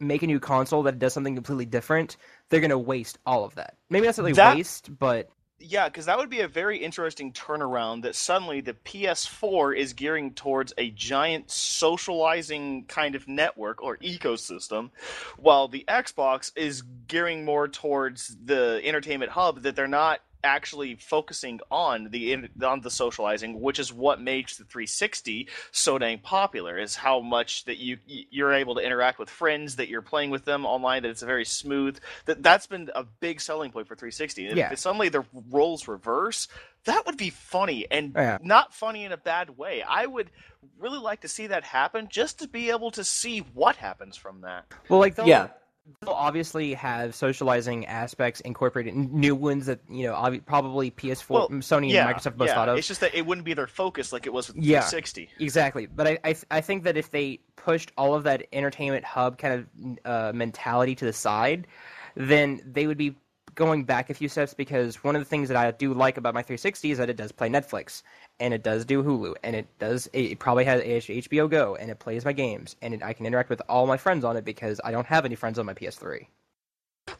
[0.00, 2.16] make a new console that does something completely different,
[2.48, 3.76] they're going to waste all of that.
[3.90, 5.30] Maybe not necessarily That- waste, but
[5.60, 8.02] Yeah, because that would be a very interesting turnaround.
[8.02, 14.90] That suddenly the PS4 is gearing towards a giant socializing kind of network or ecosystem,
[15.38, 19.62] while the Xbox is gearing more towards the entertainment hub.
[19.62, 24.64] That they're not actually focusing on the on the socializing, which is what makes the
[24.64, 26.78] 360 so dang popular.
[26.78, 30.44] Is how much that you you're able to interact with friends, that you're playing with
[30.44, 31.98] them online, that it's a very smooth.
[32.26, 34.46] That that's been a big selling point for 360.
[34.48, 34.74] If Yeah.
[34.74, 36.46] suddenly the roles reverse,
[36.84, 38.38] that would be funny and oh, Yeah.
[38.42, 39.82] not funny in a bad way.
[39.82, 40.30] I would
[40.78, 44.42] really like to see that happen just to be able to see what happens from
[44.42, 44.66] that.
[44.88, 45.48] well, like they'll, Yeah.
[46.00, 51.90] They'll obviously have socializing aspects incorporated, new ones that you know, probably PS4, Well, Sony,
[51.90, 52.54] yeah, and Microsoft both yeah.
[52.54, 52.78] thought of.
[52.78, 54.80] It's just that it wouldn't be their focus like it was with Yeah.
[54.80, 55.30] 360.
[55.40, 59.38] Exactly, but I I, I think that if they pushed all of that entertainment hub
[59.38, 61.66] kind of uh, mentality to the side,
[62.16, 63.16] then they would be
[63.54, 66.34] going back a few steps because one of the things that I do like about
[66.34, 68.02] my 360 is that it does play Netflix
[68.40, 71.90] and it does do Hulu and it does it probably has H- HBO Go and
[71.90, 74.44] it plays my games and it, I can interact with all my friends on it
[74.44, 76.26] because I don't have any friends on my PS3.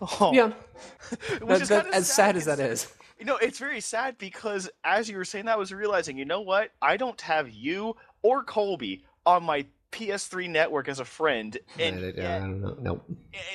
[0.00, 0.48] Oh, Yeah,
[1.40, 2.92] which That- is that- kinda as sad as that is.
[3.18, 6.24] You know, it's very sad because as you were saying that, I was realizing, you
[6.24, 6.72] know what?
[6.82, 12.22] I don't have you or Colby on my PS3 network as a friend, and uh,
[12.22, 12.76] I, I don't know.
[12.80, 13.10] Nope.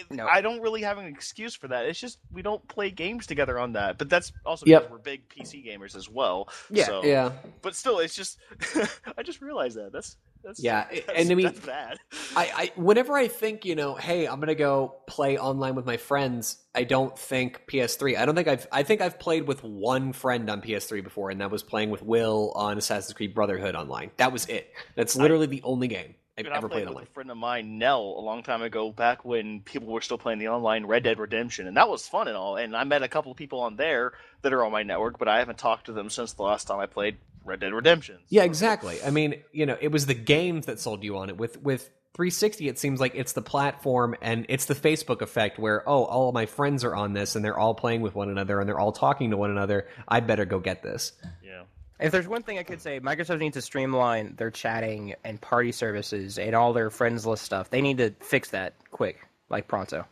[0.10, 0.26] No.
[0.26, 1.86] I don't really have an excuse for that.
[1.86, 3.98] It's just we don't play games together on that.
[3.98, 4.84] But that's also Yep.
[4.84, 6.50] because we're big PC gamers as well.
[6.70, 6.86] Yeah.
[6.86, 7.34] So, Yeah.
[7.62, 8.38] But still, it's just
[9.18, 9.92] I just realized that.
[9.92, 11.98] That's that's Yeah, That's, and I mean, that's bad.
[12.36, 15.98] I, I whenever I think, you know, hey, I'm gonna go play online with my
[15.98, 18.18] friends, I don't think PS3.
[18.18, 21.42] I don't think I've I think I've played with one friend on PS3 before, and
[21.42, 24.12] that was playing with Will on Assassin's Creed Brotherhood online.
[24.18, 24.72] That was it.
[24.96, 26.16] That's literally the only game
[26.48, 28.92] I've I ever played played with a friend of mine, Nell, a long time ago,
[28.92, 32.28] back when people were still playing the online Red Dead Redemption, and that was fun
[32.28, 32.56] and all.
[32.56, 35.28] And I met a couple of people on there that are on my network, but
[35.28, 38.20] I haven't talked to them since the last time I played Red Dead Redemption.
[38.30, 38.98] Yeah, exactly.
[39.04, 41.38] I mean, you know, it was the games that sold you on it.
[41.38, 45.88] With with 360, it seems like it's the platform and it's the Facebook effect where
[45.88, 48.60] oh, all of my friends are on this and they're all playing with one another
[48.60, 49.88] and they're all talking to one another.
[50.08, 51.14] I better go get this.
[51.44, 51.64] Yeah.
[52.00, 55.72] If there's one thing I could say, Microsoft needs to streamline their chatting and party
[55.72, 57.70] services and all their friends list stuff.
[57.70, 59.20] They need to fix that quick,
[59.50, 60.06] like pronto.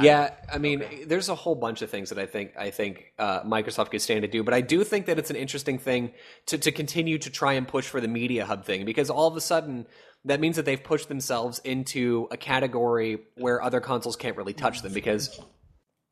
[0.00, 3.42] Yeah, I mean, there's a whole bunch of things that I think I think uh,
[3.42, 6.12] Microsoft could stand to do, but I do think that it's an interesting thing
[6.46, 9.36] to to continue to try and push for the media hub thing because all of
[9.36, 9.86] a sudden
[10.24, 14.82] that means that they've pushed themselves into a category where other consoles can't really touch
[14.82, 15.40] them because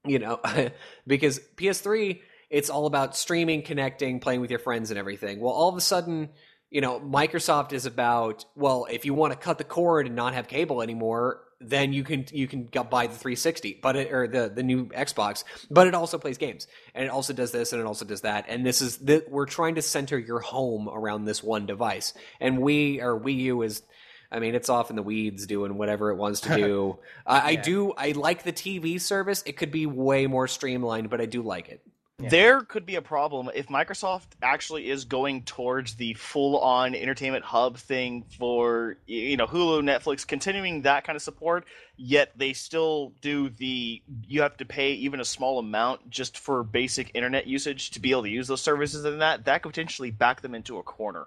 [0.04, 0.40] you know
[1.06, 2.20] because PS3
[2.50, 5.40] it's all about streaming, connecting, playing with your friends and everything.
[5.40, 6.30] Well, all of a sudden
[6.70, 10.34] you know, Microsoft is about well, if you want to cut the cord and not
[10.34, 14.50] have cable anymore, then you can you can buy the 360, but it, or the
[14.54, 17.86] the new Xbox, but it also plays games and it also does this and it
[17.86, 18.46] also does that.
[18.48, 22.12] And this is that we're trying to center your home around this one device.
[22.40, 23.82] And we or Wii U is
[24.30, 26.98] I mean, it's off in the weeds doing whatever it wants to do.
[27.26, 27.44] I, yeah.
[27.44, 27.92] I do.
[27.96, 29.44] I like the TV service.
[29.46, 31.80] It could be way more streamlined, but I do like it.
[32.18, 37.76] There could be a problem if Microsoft actually is going towards the full-on entertainment hub
[37.76, 41.66] thing for you know Hulu, Netflix, continuing that kind of support.
[41.98, 46.62] Yet they still do the you have to pay even a small amount just for
[46.62, 50.10] basic internet usage to be able to use those services, and that that could potentially
[50.10, 51.26] back them into a corner.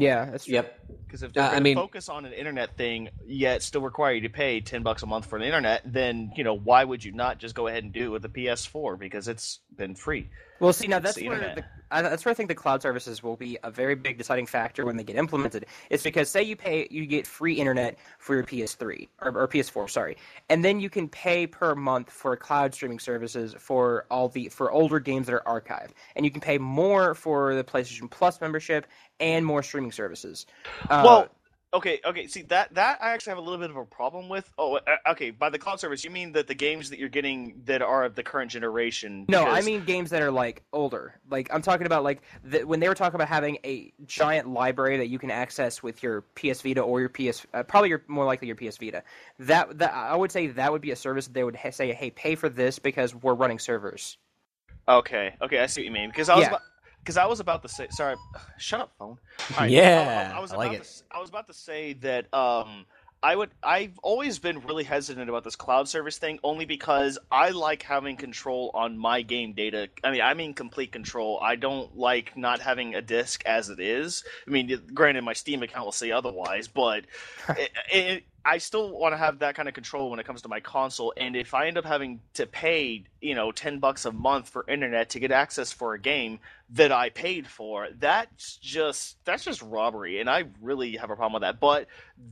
[0.00, 0.54] Yeah, that's true.
[0.54, 0.78] Yep.
[1.06, 4.22] Because if they're uh, I mean, focus on an internet thing, yet still require you
[4.22, 7.12] to pay ten bucks a month for the internet, then you know why would you
[7.12, 10.28] not just go ahead and do it with the PS4 because it's been free.
[10.60, 13.36] Well, see now that's where the, I, that's where I think the cloud services will
[13.36, 15.66] be a very big deciding factor when they get implemented.
[15.88, 19.88] It's because say you pay you get free internet for your PS3 or, or PS4,
[19.90, 20.16] sorry,
[20.48, 24.70] and then you can pay per month for cloud streaming services for all the for
[24.70, 28.86] older games that are archived, and you can pay more for the PlayStation Plus membership
[29.18, 30.46] and more streaming services.
[30.88, 31.28] Uh, well,
[31.72, 32.26] Okay, okay.
[32.26, 34.52] See that that I actually have a little bit of a problem with.
[34.58, 35.30] Oh, uh, okay.
[35.30, 38.16] By the cloud service, you mean that the games that you're getting that are of
[38.16, 39.24] the current generation?
[39.28, 41.20] No, I mean games that are like older.
[41.30, 44.96] Like I'm talking about like the, when they were talking about having a giant library
[44.96, 48.24] that you can access with your PS Vita or your PS, uh, probably your more
[48.24, 49.04] likely your PS Vita.
[49.38, 51.92] That that I would say that would be a service that they would ha- say,
[51.92, 54.18] hey, pay for this because we're running servers.
[54.88, 56.08] Okay, okay, I see what you mean.
[56.08, 56.48] Because I was yeah.
[56.48, 56.62] about,
[57.00, 58.16] because I was about to say, sorry,
[58.58, 59.18] shut up, phone.
[59.58, 60.84] Right, yeah, I, I, was I like it.
[60.84, 62.86] To, I was about to say that um,
[63.22, 63.50] I would.
[63.62, 68.16] I've always been really hesitant about this cloud service thing, only because I like having
[68.16, 69.88] control on my game data.
[70.02, 71.38] I mean, I mean complete control.
[71.42, 74.24] I don't like not having a disk as it is.
[74.46, 77.04] I mean, granted, my Steam account will say otherwise, but
[77.50, 80.48] it, it, I still want to have that kind of control when it comes to
[80.48, 81.12] my console.
[81.16, 84.64] And if I end up having to pay, you know, ten bucks a month for
[84.68, 89.60] internet to get access for a game that I paid for, that's just that's just
[89.62, 90.20] robbery.
[90.20, 91.60] And I really have a problem with that.
[91.60, 91.88] But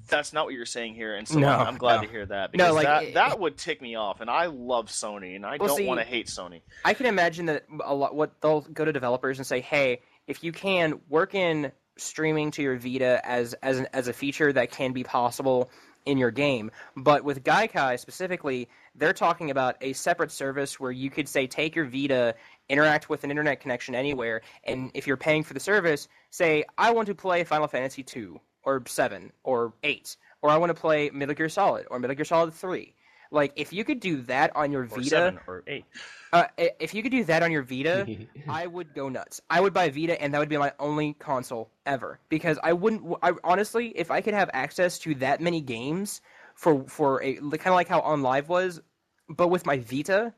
[0.09, 2.07] that's not what you're saying here, and so no, I'm, glad no.
[2.07, 4.21] to hear that because no, like, that it, that would tick me off.
[4.21, 6.63] And I love Sony, and I well, don't want to hate Sony.
[6.85, 8.15] I can imagine that a lot.
[8.15, 12.63] What they'll go to developers and say, "Hey, if you can work in." streaming to
[12.63, 15.69] your Vita as as an, as a feature that can be possible
[16.09, 16.71] in your game.
[16.97, 21.77] But with Gaikai specifically, they're talking about a separate service where you could say take
[21.77, 22.35] your Vita,
[22.69, 26.91] interact with an internet connection anywhere, and if you're paying for the service, say I
[26.91, 31.11] want to play Final Fantasy 2 or 7 or 8 or I want to play
[31.11, 32.95] Metal Gear Solid or Metal Gear Solid 3.
[33.31, 35.85] Like if you could do that on your or Vita, seven or eight.
[36.33, 38.07] Uh, if you could do that on your Vita,
[38.49, 39.41] I would go nuts.
[39.49, 42.21] I would buy Vita, and that would be my only console ever.
[42.29, 43.03] Because I wouldn't.
[43.23, 46.21] I, honestly, if I could have access to that many games
[46.55, 48.81] for for a kind of like how OnLive was,
[49.29, 50.33] but with my Vita,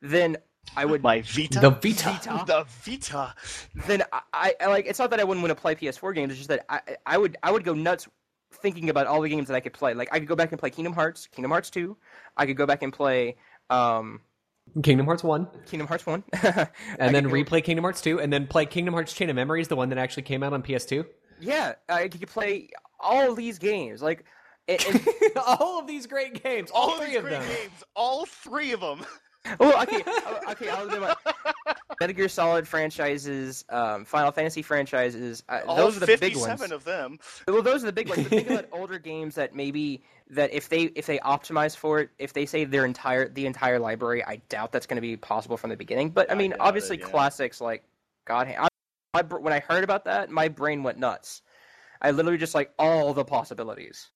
[0.00, 0.36] then
[0.76, 2.44] I would my Vita, the Vita, Vita.
[2.46, 3.34] the Vita.
[3.86, 4.86] Then I, I, like.
[4.86, 6.32] It's not that I wouldn't want to play PS4 games.
[6.32, 8.08] It's just that I, I would, I would go nuts
[8.56, 9.94] thinking about all the games that I could play.
[9.94, 11.96] Like I could go back and play Kingdom Hearts, Kingdom Hearts Two.
[12.36, 13.36] I could go back and play
[13.70, 14.20] um,
[14.82, 16.24] Kingdom Hearts One, Kingdom Hearts One,
[16.98, 19.76] and then replay Kingdom Hearts Two, and then play Kingdom Hearts Chain of Memories, the
[19.76, 21.06] one that actually came out on PS2.
[21.40, 24.24] Yeah, I could play all of these games, like
[24.68, 24.80] and,
[25.22, 28.80] and all of these great games, all, all three of them, games, all three of
[28.80, 29.04] them.
[29.60, 30.68] oh, okay, oh, okay.
[30.68, 31.14] I'll do my
[32.00, 35.42] Metal Gear Solid franchises, um, Final Fantasy franchises.
[35.48, 36.72] Uh, those are the big ones.
[36.72, 37.18] of them.
[37.48, 38.22] Well, those are the big ones.
[38.22, 42.10] But think about older games that maybe that if they if they optimize for it,
[42.18, 45.56] if they say their entire the entire library, I doubt that's going to be possible
[45.56, 46.10] from the beginning.
[46.10, 47.08] But I mean, I obviously, it, yeah.
[47.08, 47.84] classics like
[48.24, 48.48] God.
[48.48, 48.68] I,
[49.14, 51.42] I, when I heard about that, my brain went nuts.
[52.02, 54.10] I literally just like all the possibilities.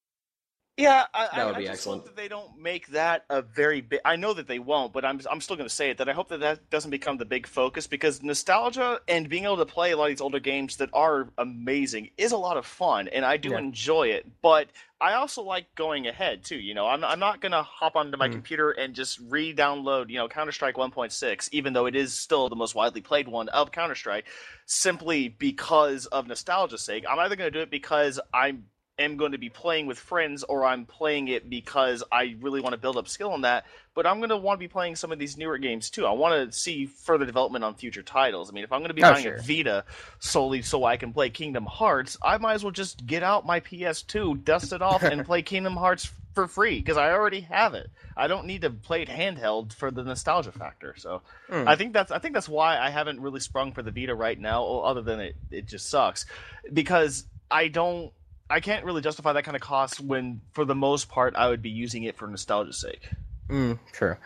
[0.81, 2.01] Yeah, I, that would I, be I excellent.
[2.01, 3.99] Hope that they don't make that a very big.
[4.03, 6.13] I know that they won't, but I'm I'm still going to say it that I
[6.13, 9.91] hope that that doesn't become the big focus because nostalgia and being able to play
[9.91, 13.23] a lot of these older games that are amazing is a lot of fun, and
[13.25, 13.59] I do yeah.
[13.59, 14.25] enjoy it.
[14.41, 14.67] But
[14.99, 16.57] I also like going ahead too.
[16.57, 18.33] You know, I'm I'm not going to hop onto my mm.
[18.33, 22.55] computer and just re-download you know Counter Strike 1.6, even though it is still the
[22.55, 24.25] most widely played one of Counter Strike,
[24.65, 27.03] simply because of nostalgia's sake.
[27.09, 28.65] I'm either going to do it because I'm
[29.01, 32.73] am going to be playing with friends or I'm playing it because I really want
[32.73, 35.11] to build up skill in that, but I'm going to want to be playing some
[35.11, 36.05] of these newer games too.
[36.05, 38.49] I want to see further development on future titles.
[38.49, 39.35] I mean, if I'm going to be Oh, buying sure.
[39.35, 39.83] a Vita
[40.19, 43.59] solely so I can play Kingdom Hearts, I might as well just get out my
[43.59, 47.89] PS2, dust it off, and play Kingdom Hearts for free because I already have it.
[48.15, 50.95] I don't need to play it handheld for the nostalgia factor.
[50.97, 51.67] So Hmm.
[51.67, 54.39] I think that's I think that's why I haven't really sprung for the Vita right
[54.39, 56.25] now, other than it it just sucks
[56.71, 58.13] because I don't
[58.51, 61.61] I can't really justify that kind of cost when for the most part I would
[61.61, 63.09] be using it for nostalgia's sake.
[63.49, 64.17] Mm, true.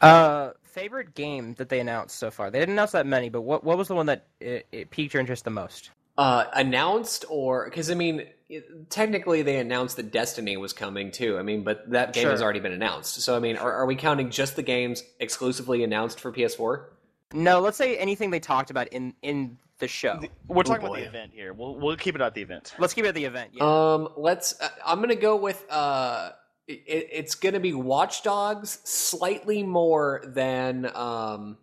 [0.00, 2.50] Uh, favorite game that they announced so far?
[2.50, 5.14] They didn't announce that many, but what what was the one that it, it piqued
[5.14, 5.90] your interest the most?
[6.16, 11.38] Uh, announced or because I mean, it, technically they announced that Destiny was coming too.
[11.38, 13.22] I mean, but that game has already been announced.
[13.22, 16.84] So I mean, are, are we counting just the games exclusively announced for PS4?
[17.32, 20.20] No, let's say anything they talked about in in the show.
[20.46, 21.52] We're talking about the event here.
[21.52, 22.74] We'll we'll keep it at the event.
[22.78, 23.50] Let's keep it at the event.
[23.54, 23.64] Yeah.
[23.94, 24.60] Um, let's.
[24.60, 25.64] Uh, I'm gonna go with.
[25.70, 26.30] Uh,
[26.66, 31.58] it, it's gonna be Watch Dogs slightly more than um,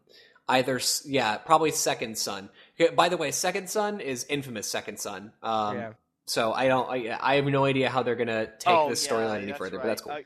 [0.47, 0.79] either.
[1.05, 2.49] Yeah, probably Second Son.
[2.95, 4.69] By the way, Second Son is infamous.
[4.69, 5.31] Second Son.
[5.41, 5.93] Um, yeah.
[6.25, 6.89] So I don't.
[6.89, 9.77] I, I have no idea how they're gonna take Oh, this yeah, storyline any further.
[9.77, 10.13] But that's cool.
[10.13, 10.23] I,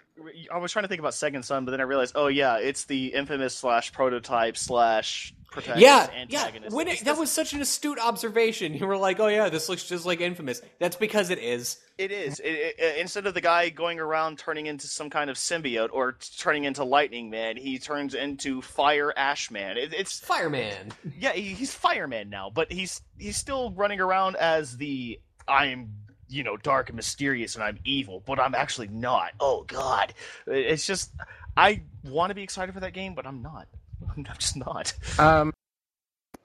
[0.53, 2.85] I was trying to think about Second Son, but then I realized, oh yeah, it's
[2.85, 5.81] the infamous slash prototype slash protagonist
[6.29, 6.69] yeah, yeah.
[6.69, 8.73] When it, that was such an astute observation.
[8.73, 11.77] You were like, "Oh yeah, this looks just like Infamous." That's because it is.
[11.97, 12.39] It is.
[12.41, 16.17] It, it, instead of the guy going around turning into some kind of symbiote or
[16.37, 19.77] turning into Lightning Man, he turns into Fire Ash Man.
[19.77, 20.91] It, it's Fireman.
[21.17, 25.91] yeah, he, he's Fireman now, but he's he's still running around as the I'm
[26.27, 29.31] you know dark and mysterious and I'm evil, but I'm actually not.
[29.39, 30.13] Oh God,
[30.47, 31.11] it's just
[31.57, 33.67] I want to be excited for that game, but I'm not.
[34.17, 34.93] I'm just not.
[35.19, 35.53] Um,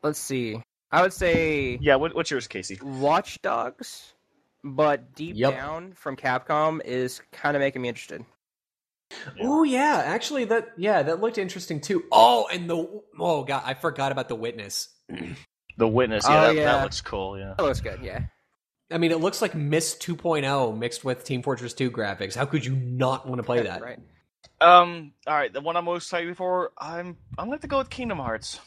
[0.03, 0.61] let's see.
[0.93, 2.79] I would say Yeah, what, what's yours, Casey?
[2.83, 4.13] Watch Dogs,
[4.65, 5.53] but deep Yep.
[5.53, 8.25] down from Capcom is kind of making me interested.
[9.41, 12.05] Oh yeah, actually that yeah that looked interesting too.
[12.13, 14.89] Oh, and the oh god, I forgot about the witness.
[15.77, 16.25] The Witness.
[16.29, 16.65] Oh, that, yeah.
[16.65, 17.39] that looks cool.
[17.39, 17.55] Yeah.
[17.57, 18.01] That looks good.
[18.03, 18.25] Yeah.
[18.91, 22.35] I mean, it looks like Myst 2.0 mixed with Team Fortress 2 graphics.
[22.35, 23.83] How could you not want to play that?
[23.83, 23.99] Right.
[24.61, 25.13] Um.
[25.27, 25.53] All right.
[25.53, 26.73] The one I'm most excited for.
[26.77, 27.17] I'm.
[27.39, 28.61] I'm going to go with Kingdom Hearts.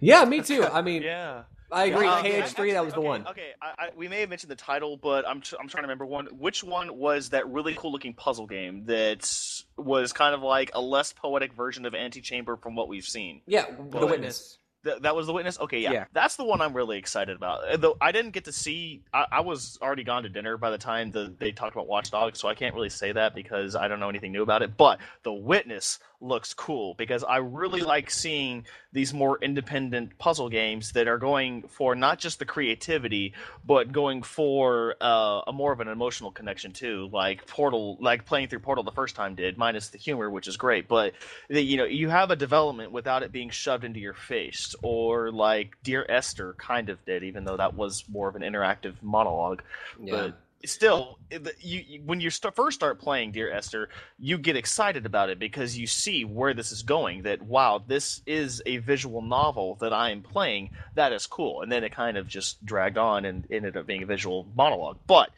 [0.00, 0.64] Yeah, me too.
[0.64, 1.44] I mean, Yeah.
[1.70, 2.06] I agree.
[2.06, 3.26] Um, KH3, actually, that was the okay, one.
[3.26, 5.86] Okay, I, I, we may have mentioned the title, but I'm tr- I'm trying to
[5.86, 6.26] remember one.
[6.26, 9.28] Which one was that really cool looking puzzle game that
[9.76, 13.42] was kind of like a less poetic version of Antichamber from what we've seen?
[13.46, 14.58] Yeah, The the witness.
[14.86, 15.58] Th- that was the witness.
[15.58, 15.92] Okay, yeah.
[15.92, 16.04] Yeah.
[16.12, 17.80] that's the one I'm really excited about.
[17.80, 20.78] Though I didn't get to see, I, I was already gone to dinner by the
[20.78, 23.88] time the, they talked about Watch Dogs, so I can't really say that because I
[23.88, 24.76] don't know anything new about it.
[24.76, 30.92] But the witness looks cool because I really like seeing these more independent puzzle games
[30.92, 33.34] that are going for not just the creativity,
[33.64, 37.10] but going for uh, a more of an emotional connection too.
[37.12, 40.56] Like Portal, like playing through Portal the first time did, minus the humor, which is
[40.56, 40.88] great.
[40.88, 41.12] But
[41.48, 45.76] you know you have a development without it being shoved into your face or like
[45.82, 49.62] dear esther kind of did even though that was more of an interactive monologue
[50.02, 50.10] Yeah.
[50.10, 51.18] but still
[51.60, 55.38] you, you when you start, first start playing dear esther you get excited about it
[55.38, 59.92] because you see where this is going that wow this is a visual novel that
[59.92, 63.46] i am playing that is cool and then it kind of just dragged on and
[63.50, 65.30] ended up being a visual monologue but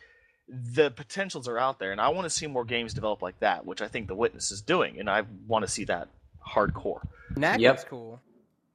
[0.48, 3.66] the potentials are out there and i want to see more games develop like that
[3.66, 6.08] which i think the witness is doing and i want to see that
[6.54, 7.02] hardcore
[7.36, 7.74] Knack Yep.
[7.74, 8.20] looks cool.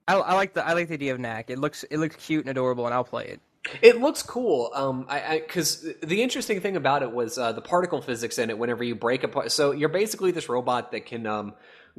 [0.07, 1.49] I, I like the I like the idea of Knack.
[1.49, 3.41] It looks it looks cute and adorable, and I'll play it.
[3.81, 4.71] It looks cool.
[4.73, 8.57] Um, I because the interesting thing about it was uh, the particle physics in it.
[8.57, 11.53] Whenever you break apart, so you're basically this robot that can um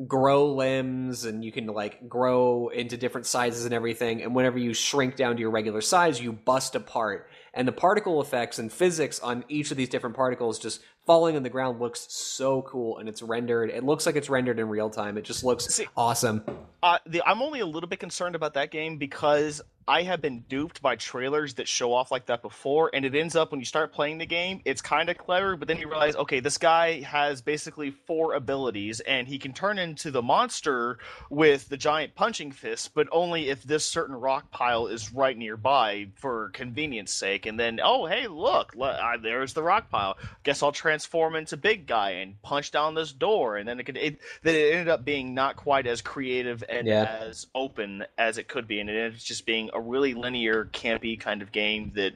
[0.09, 4.23] grow limbs and you can like grow into different sizes and everything.
[4.23, 7.29] And whenever you shrink down to your regular size, you bust apart.
[7.53, 11.43] And the particle effects and physics on each of these different particles just falling on
[11.43, 12.99] the ground looks so cool.
[12.99, 13.71] And it's rendered.
[13.71, 15.19] It looks like it's rendered in real time.
[15.19, 16.43] It just looks See- awesome.
[16.83, 20.41] Uh, the, I'm only a little bit concerned about that game because I have been
[20.49, 23.67] duped by trailers that show off like that before, and it ends up when you
[23.67, 27.03] start playing the game, it's kind of clever, but then you realize, okay, this guy
[27.03, 30.99] has basically four abilities, and he can turn into the monster
[31.29, 36.07] with the giant punching fist, but only if this certain rock pile is right nearby
[36.17, 37.45] for convenience sake.
[37.45, 40.17] And then, oh, hey, look, le- uh, there's the rock pile.
[40.45, 43.97] Guess I'll transform into big guy and punch down this door, and then it could.
[43.97, 47.19] It, then it ended up being not quite as creative and Yeah.
[47.21, 50.67] as open as it could be, and it ended up just being a really linear,
[50.73, 52.13] campy kind of game that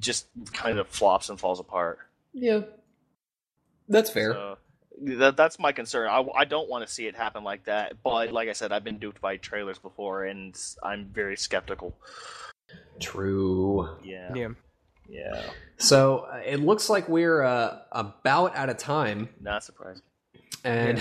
[0.00, 2.00] just kind of flops and falls apart.
[2.32, 2.62] Yeah,
[3.88, 4.32] that's fair.
[4.32, 4.58] So,
[5.02, 6.08] that, that's my concern.
[6.08, 8.84] I, I don't want to see it happen like that, but like I said, I've
[8.84, 11.94] been duped by trailers before, and I'm very skeptical.
[12.98, 13.88] True.
[14.02, 14.32] Yeah.
[14.34, 14.48] Yeah.
[15.08, 15.42] Yeah,
[15.78, 20.02] So uh, it looks like we're uh, about out of time, not surprised.
[20.64, 21.00] and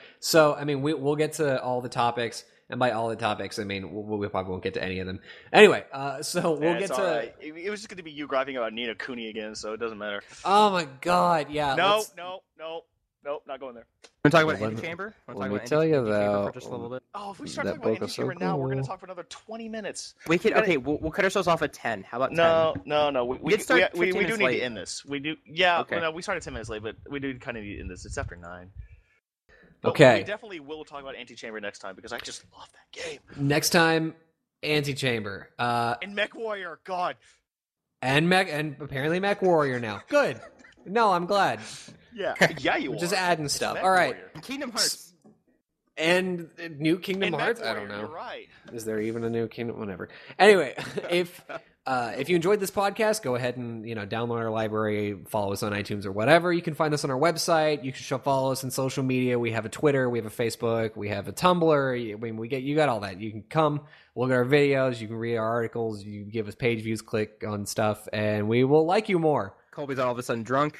[0.20, 3.58] so I mean we we'll get to all the topics, and by all the topics
[3.58, 5.20] I mean we, we probably won't get to any of them.
[5.52, 6.94] Anyway, uh, so we'll Yeah, get to.
[7.00, 7.34] alright.
[7.40, 9.72] It, it was just going to be you griping about Ni no Kuni again, so
[9.72, 10.22] it doesn't matter.
[10.44, 11.46] Oh my god!
[11.50, 11.74] Yeah.
[11.74, 12.82] no, let's- no, no,
[13.28, 13.86] no, not going there.
[14.04, 15.14] Want to talk about Let me- let Antichamber?
[15.28, 17.02] Wanna about tell you, Anti- though, for just a little bit.
[17.14, 19.00] Oh, if we start talking about book is so Antichamber now, we're going to talk
[19.00, 20.14] for another twenty minutes.
[20.26, 20.78] We could okay.
[20.78, 22.02] We'll, we'll cut ourselves off at ten.
[22.04, 22.36] How about 10?
[22.36, 23.24] No, no, no.
[23.26, 24.58] We we, did start we, we, we do need late.
[24.60, 25.04] to end this.
[25.04, 25.36] We do.
[25.44, 25.96] Yeah, Okay.
[25.96, 27.90] well, no, we started ten minutes late, but we do kind of need to end
[27.90, 28.06] this.
[28.06, 28.70] It's after nine.
[29.82, 30.18] But Okay.
[30.18, 33.20] We definitely will talk about Antichamber next time because I just love that game.
[33.36, 34.14] Next time,
[34.64, 35.50] Antichamber.
[35.58, 37.14] Uh, And Mech Warrior, God.
[38.02, 40.00] and Mech, and apparently Mech Warrior now.
[40.08, 40.40] Good.
[40.84, 41.60] No, I'm glad.
[42.18, 43.78] Yeah, yeah, you We're just adding It's stuff.
[43.80, 44.16] All right.
[44.16, 44.30] Warrior.
[44.42, 45.12] Kingdom Hearts.
[45.96, 46.48] And
[46.78, 47.60] New Kingdom And Mech Hearts.
[47.60, 48.08] I don't You're know.
[48.08, 48.48] right.
[48.72, 49.78] Is there even a new Kingdom?
[49.78, 50.08] Whatever.
[50.38, 50.74] Anyway,
[51.10, 51.44] if
[51.86, 55.52] uh, if you enjoyed this podcast, go ahead and you know download our library, follow
[55.52, 56.52] us on iTunes or whatever.
[56.52, 57.82] You can find us on our website.
[57.82, 59.38] You can show, follow us on social media.
[59.38, 62.12] We have a Twitter, we have a Facebook, we have a Tumblr.
[62.12, 63.20] I mean, we get you got all that.
[63.20, 63.80] You can come
[64.14, 65.00] look at our videos.
[65.00, 66.04] You can read our articles.
[66.04, 69.54] You can give us page views, click on stuff, and we will like you more.
[69.70, 70.78] Colby's all of a sudden drunk.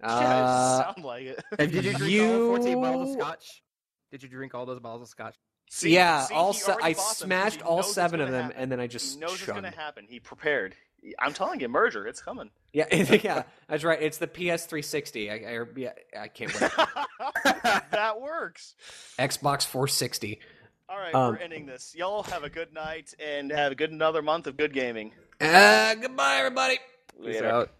[0.10, 1.44] Uh, yeah, sound like it.
[1.58, 3.62] Did you drink you- all 14 bottles of scotch?
[4.10, 5.36] Did you drink all those bottles of scotch?
[5.70, 8.56] See- yeah, see, all se- I smashed all seven of them, happen.
[8.58, 9.60] and then I He just knows it's shunned.
[9.60, 10.06] going to happen.
[10.08, 10.74] He prepared.
[11.18, 12.50] I'm telling you, merger, it's coming.
[12.72, 14.00] Yeah, yeah, that's right.
[14.02, 15.30] It's the PS360.
[15.30, 16.70] I, I, yeah, I can't wait.
[17.92, 18.74] that works.
[19.18, 20.40] Xbox 460.
[20.88, 21.94] All right, Um, we're ending this.
[21.96, 25.12] Y'all have a good night and have a good another month of good gaming.
[25.40, 26.78] Uh, goodbye, everybody.
[27.22, 27.48] Peace Later.
[27.48, 27.70] out.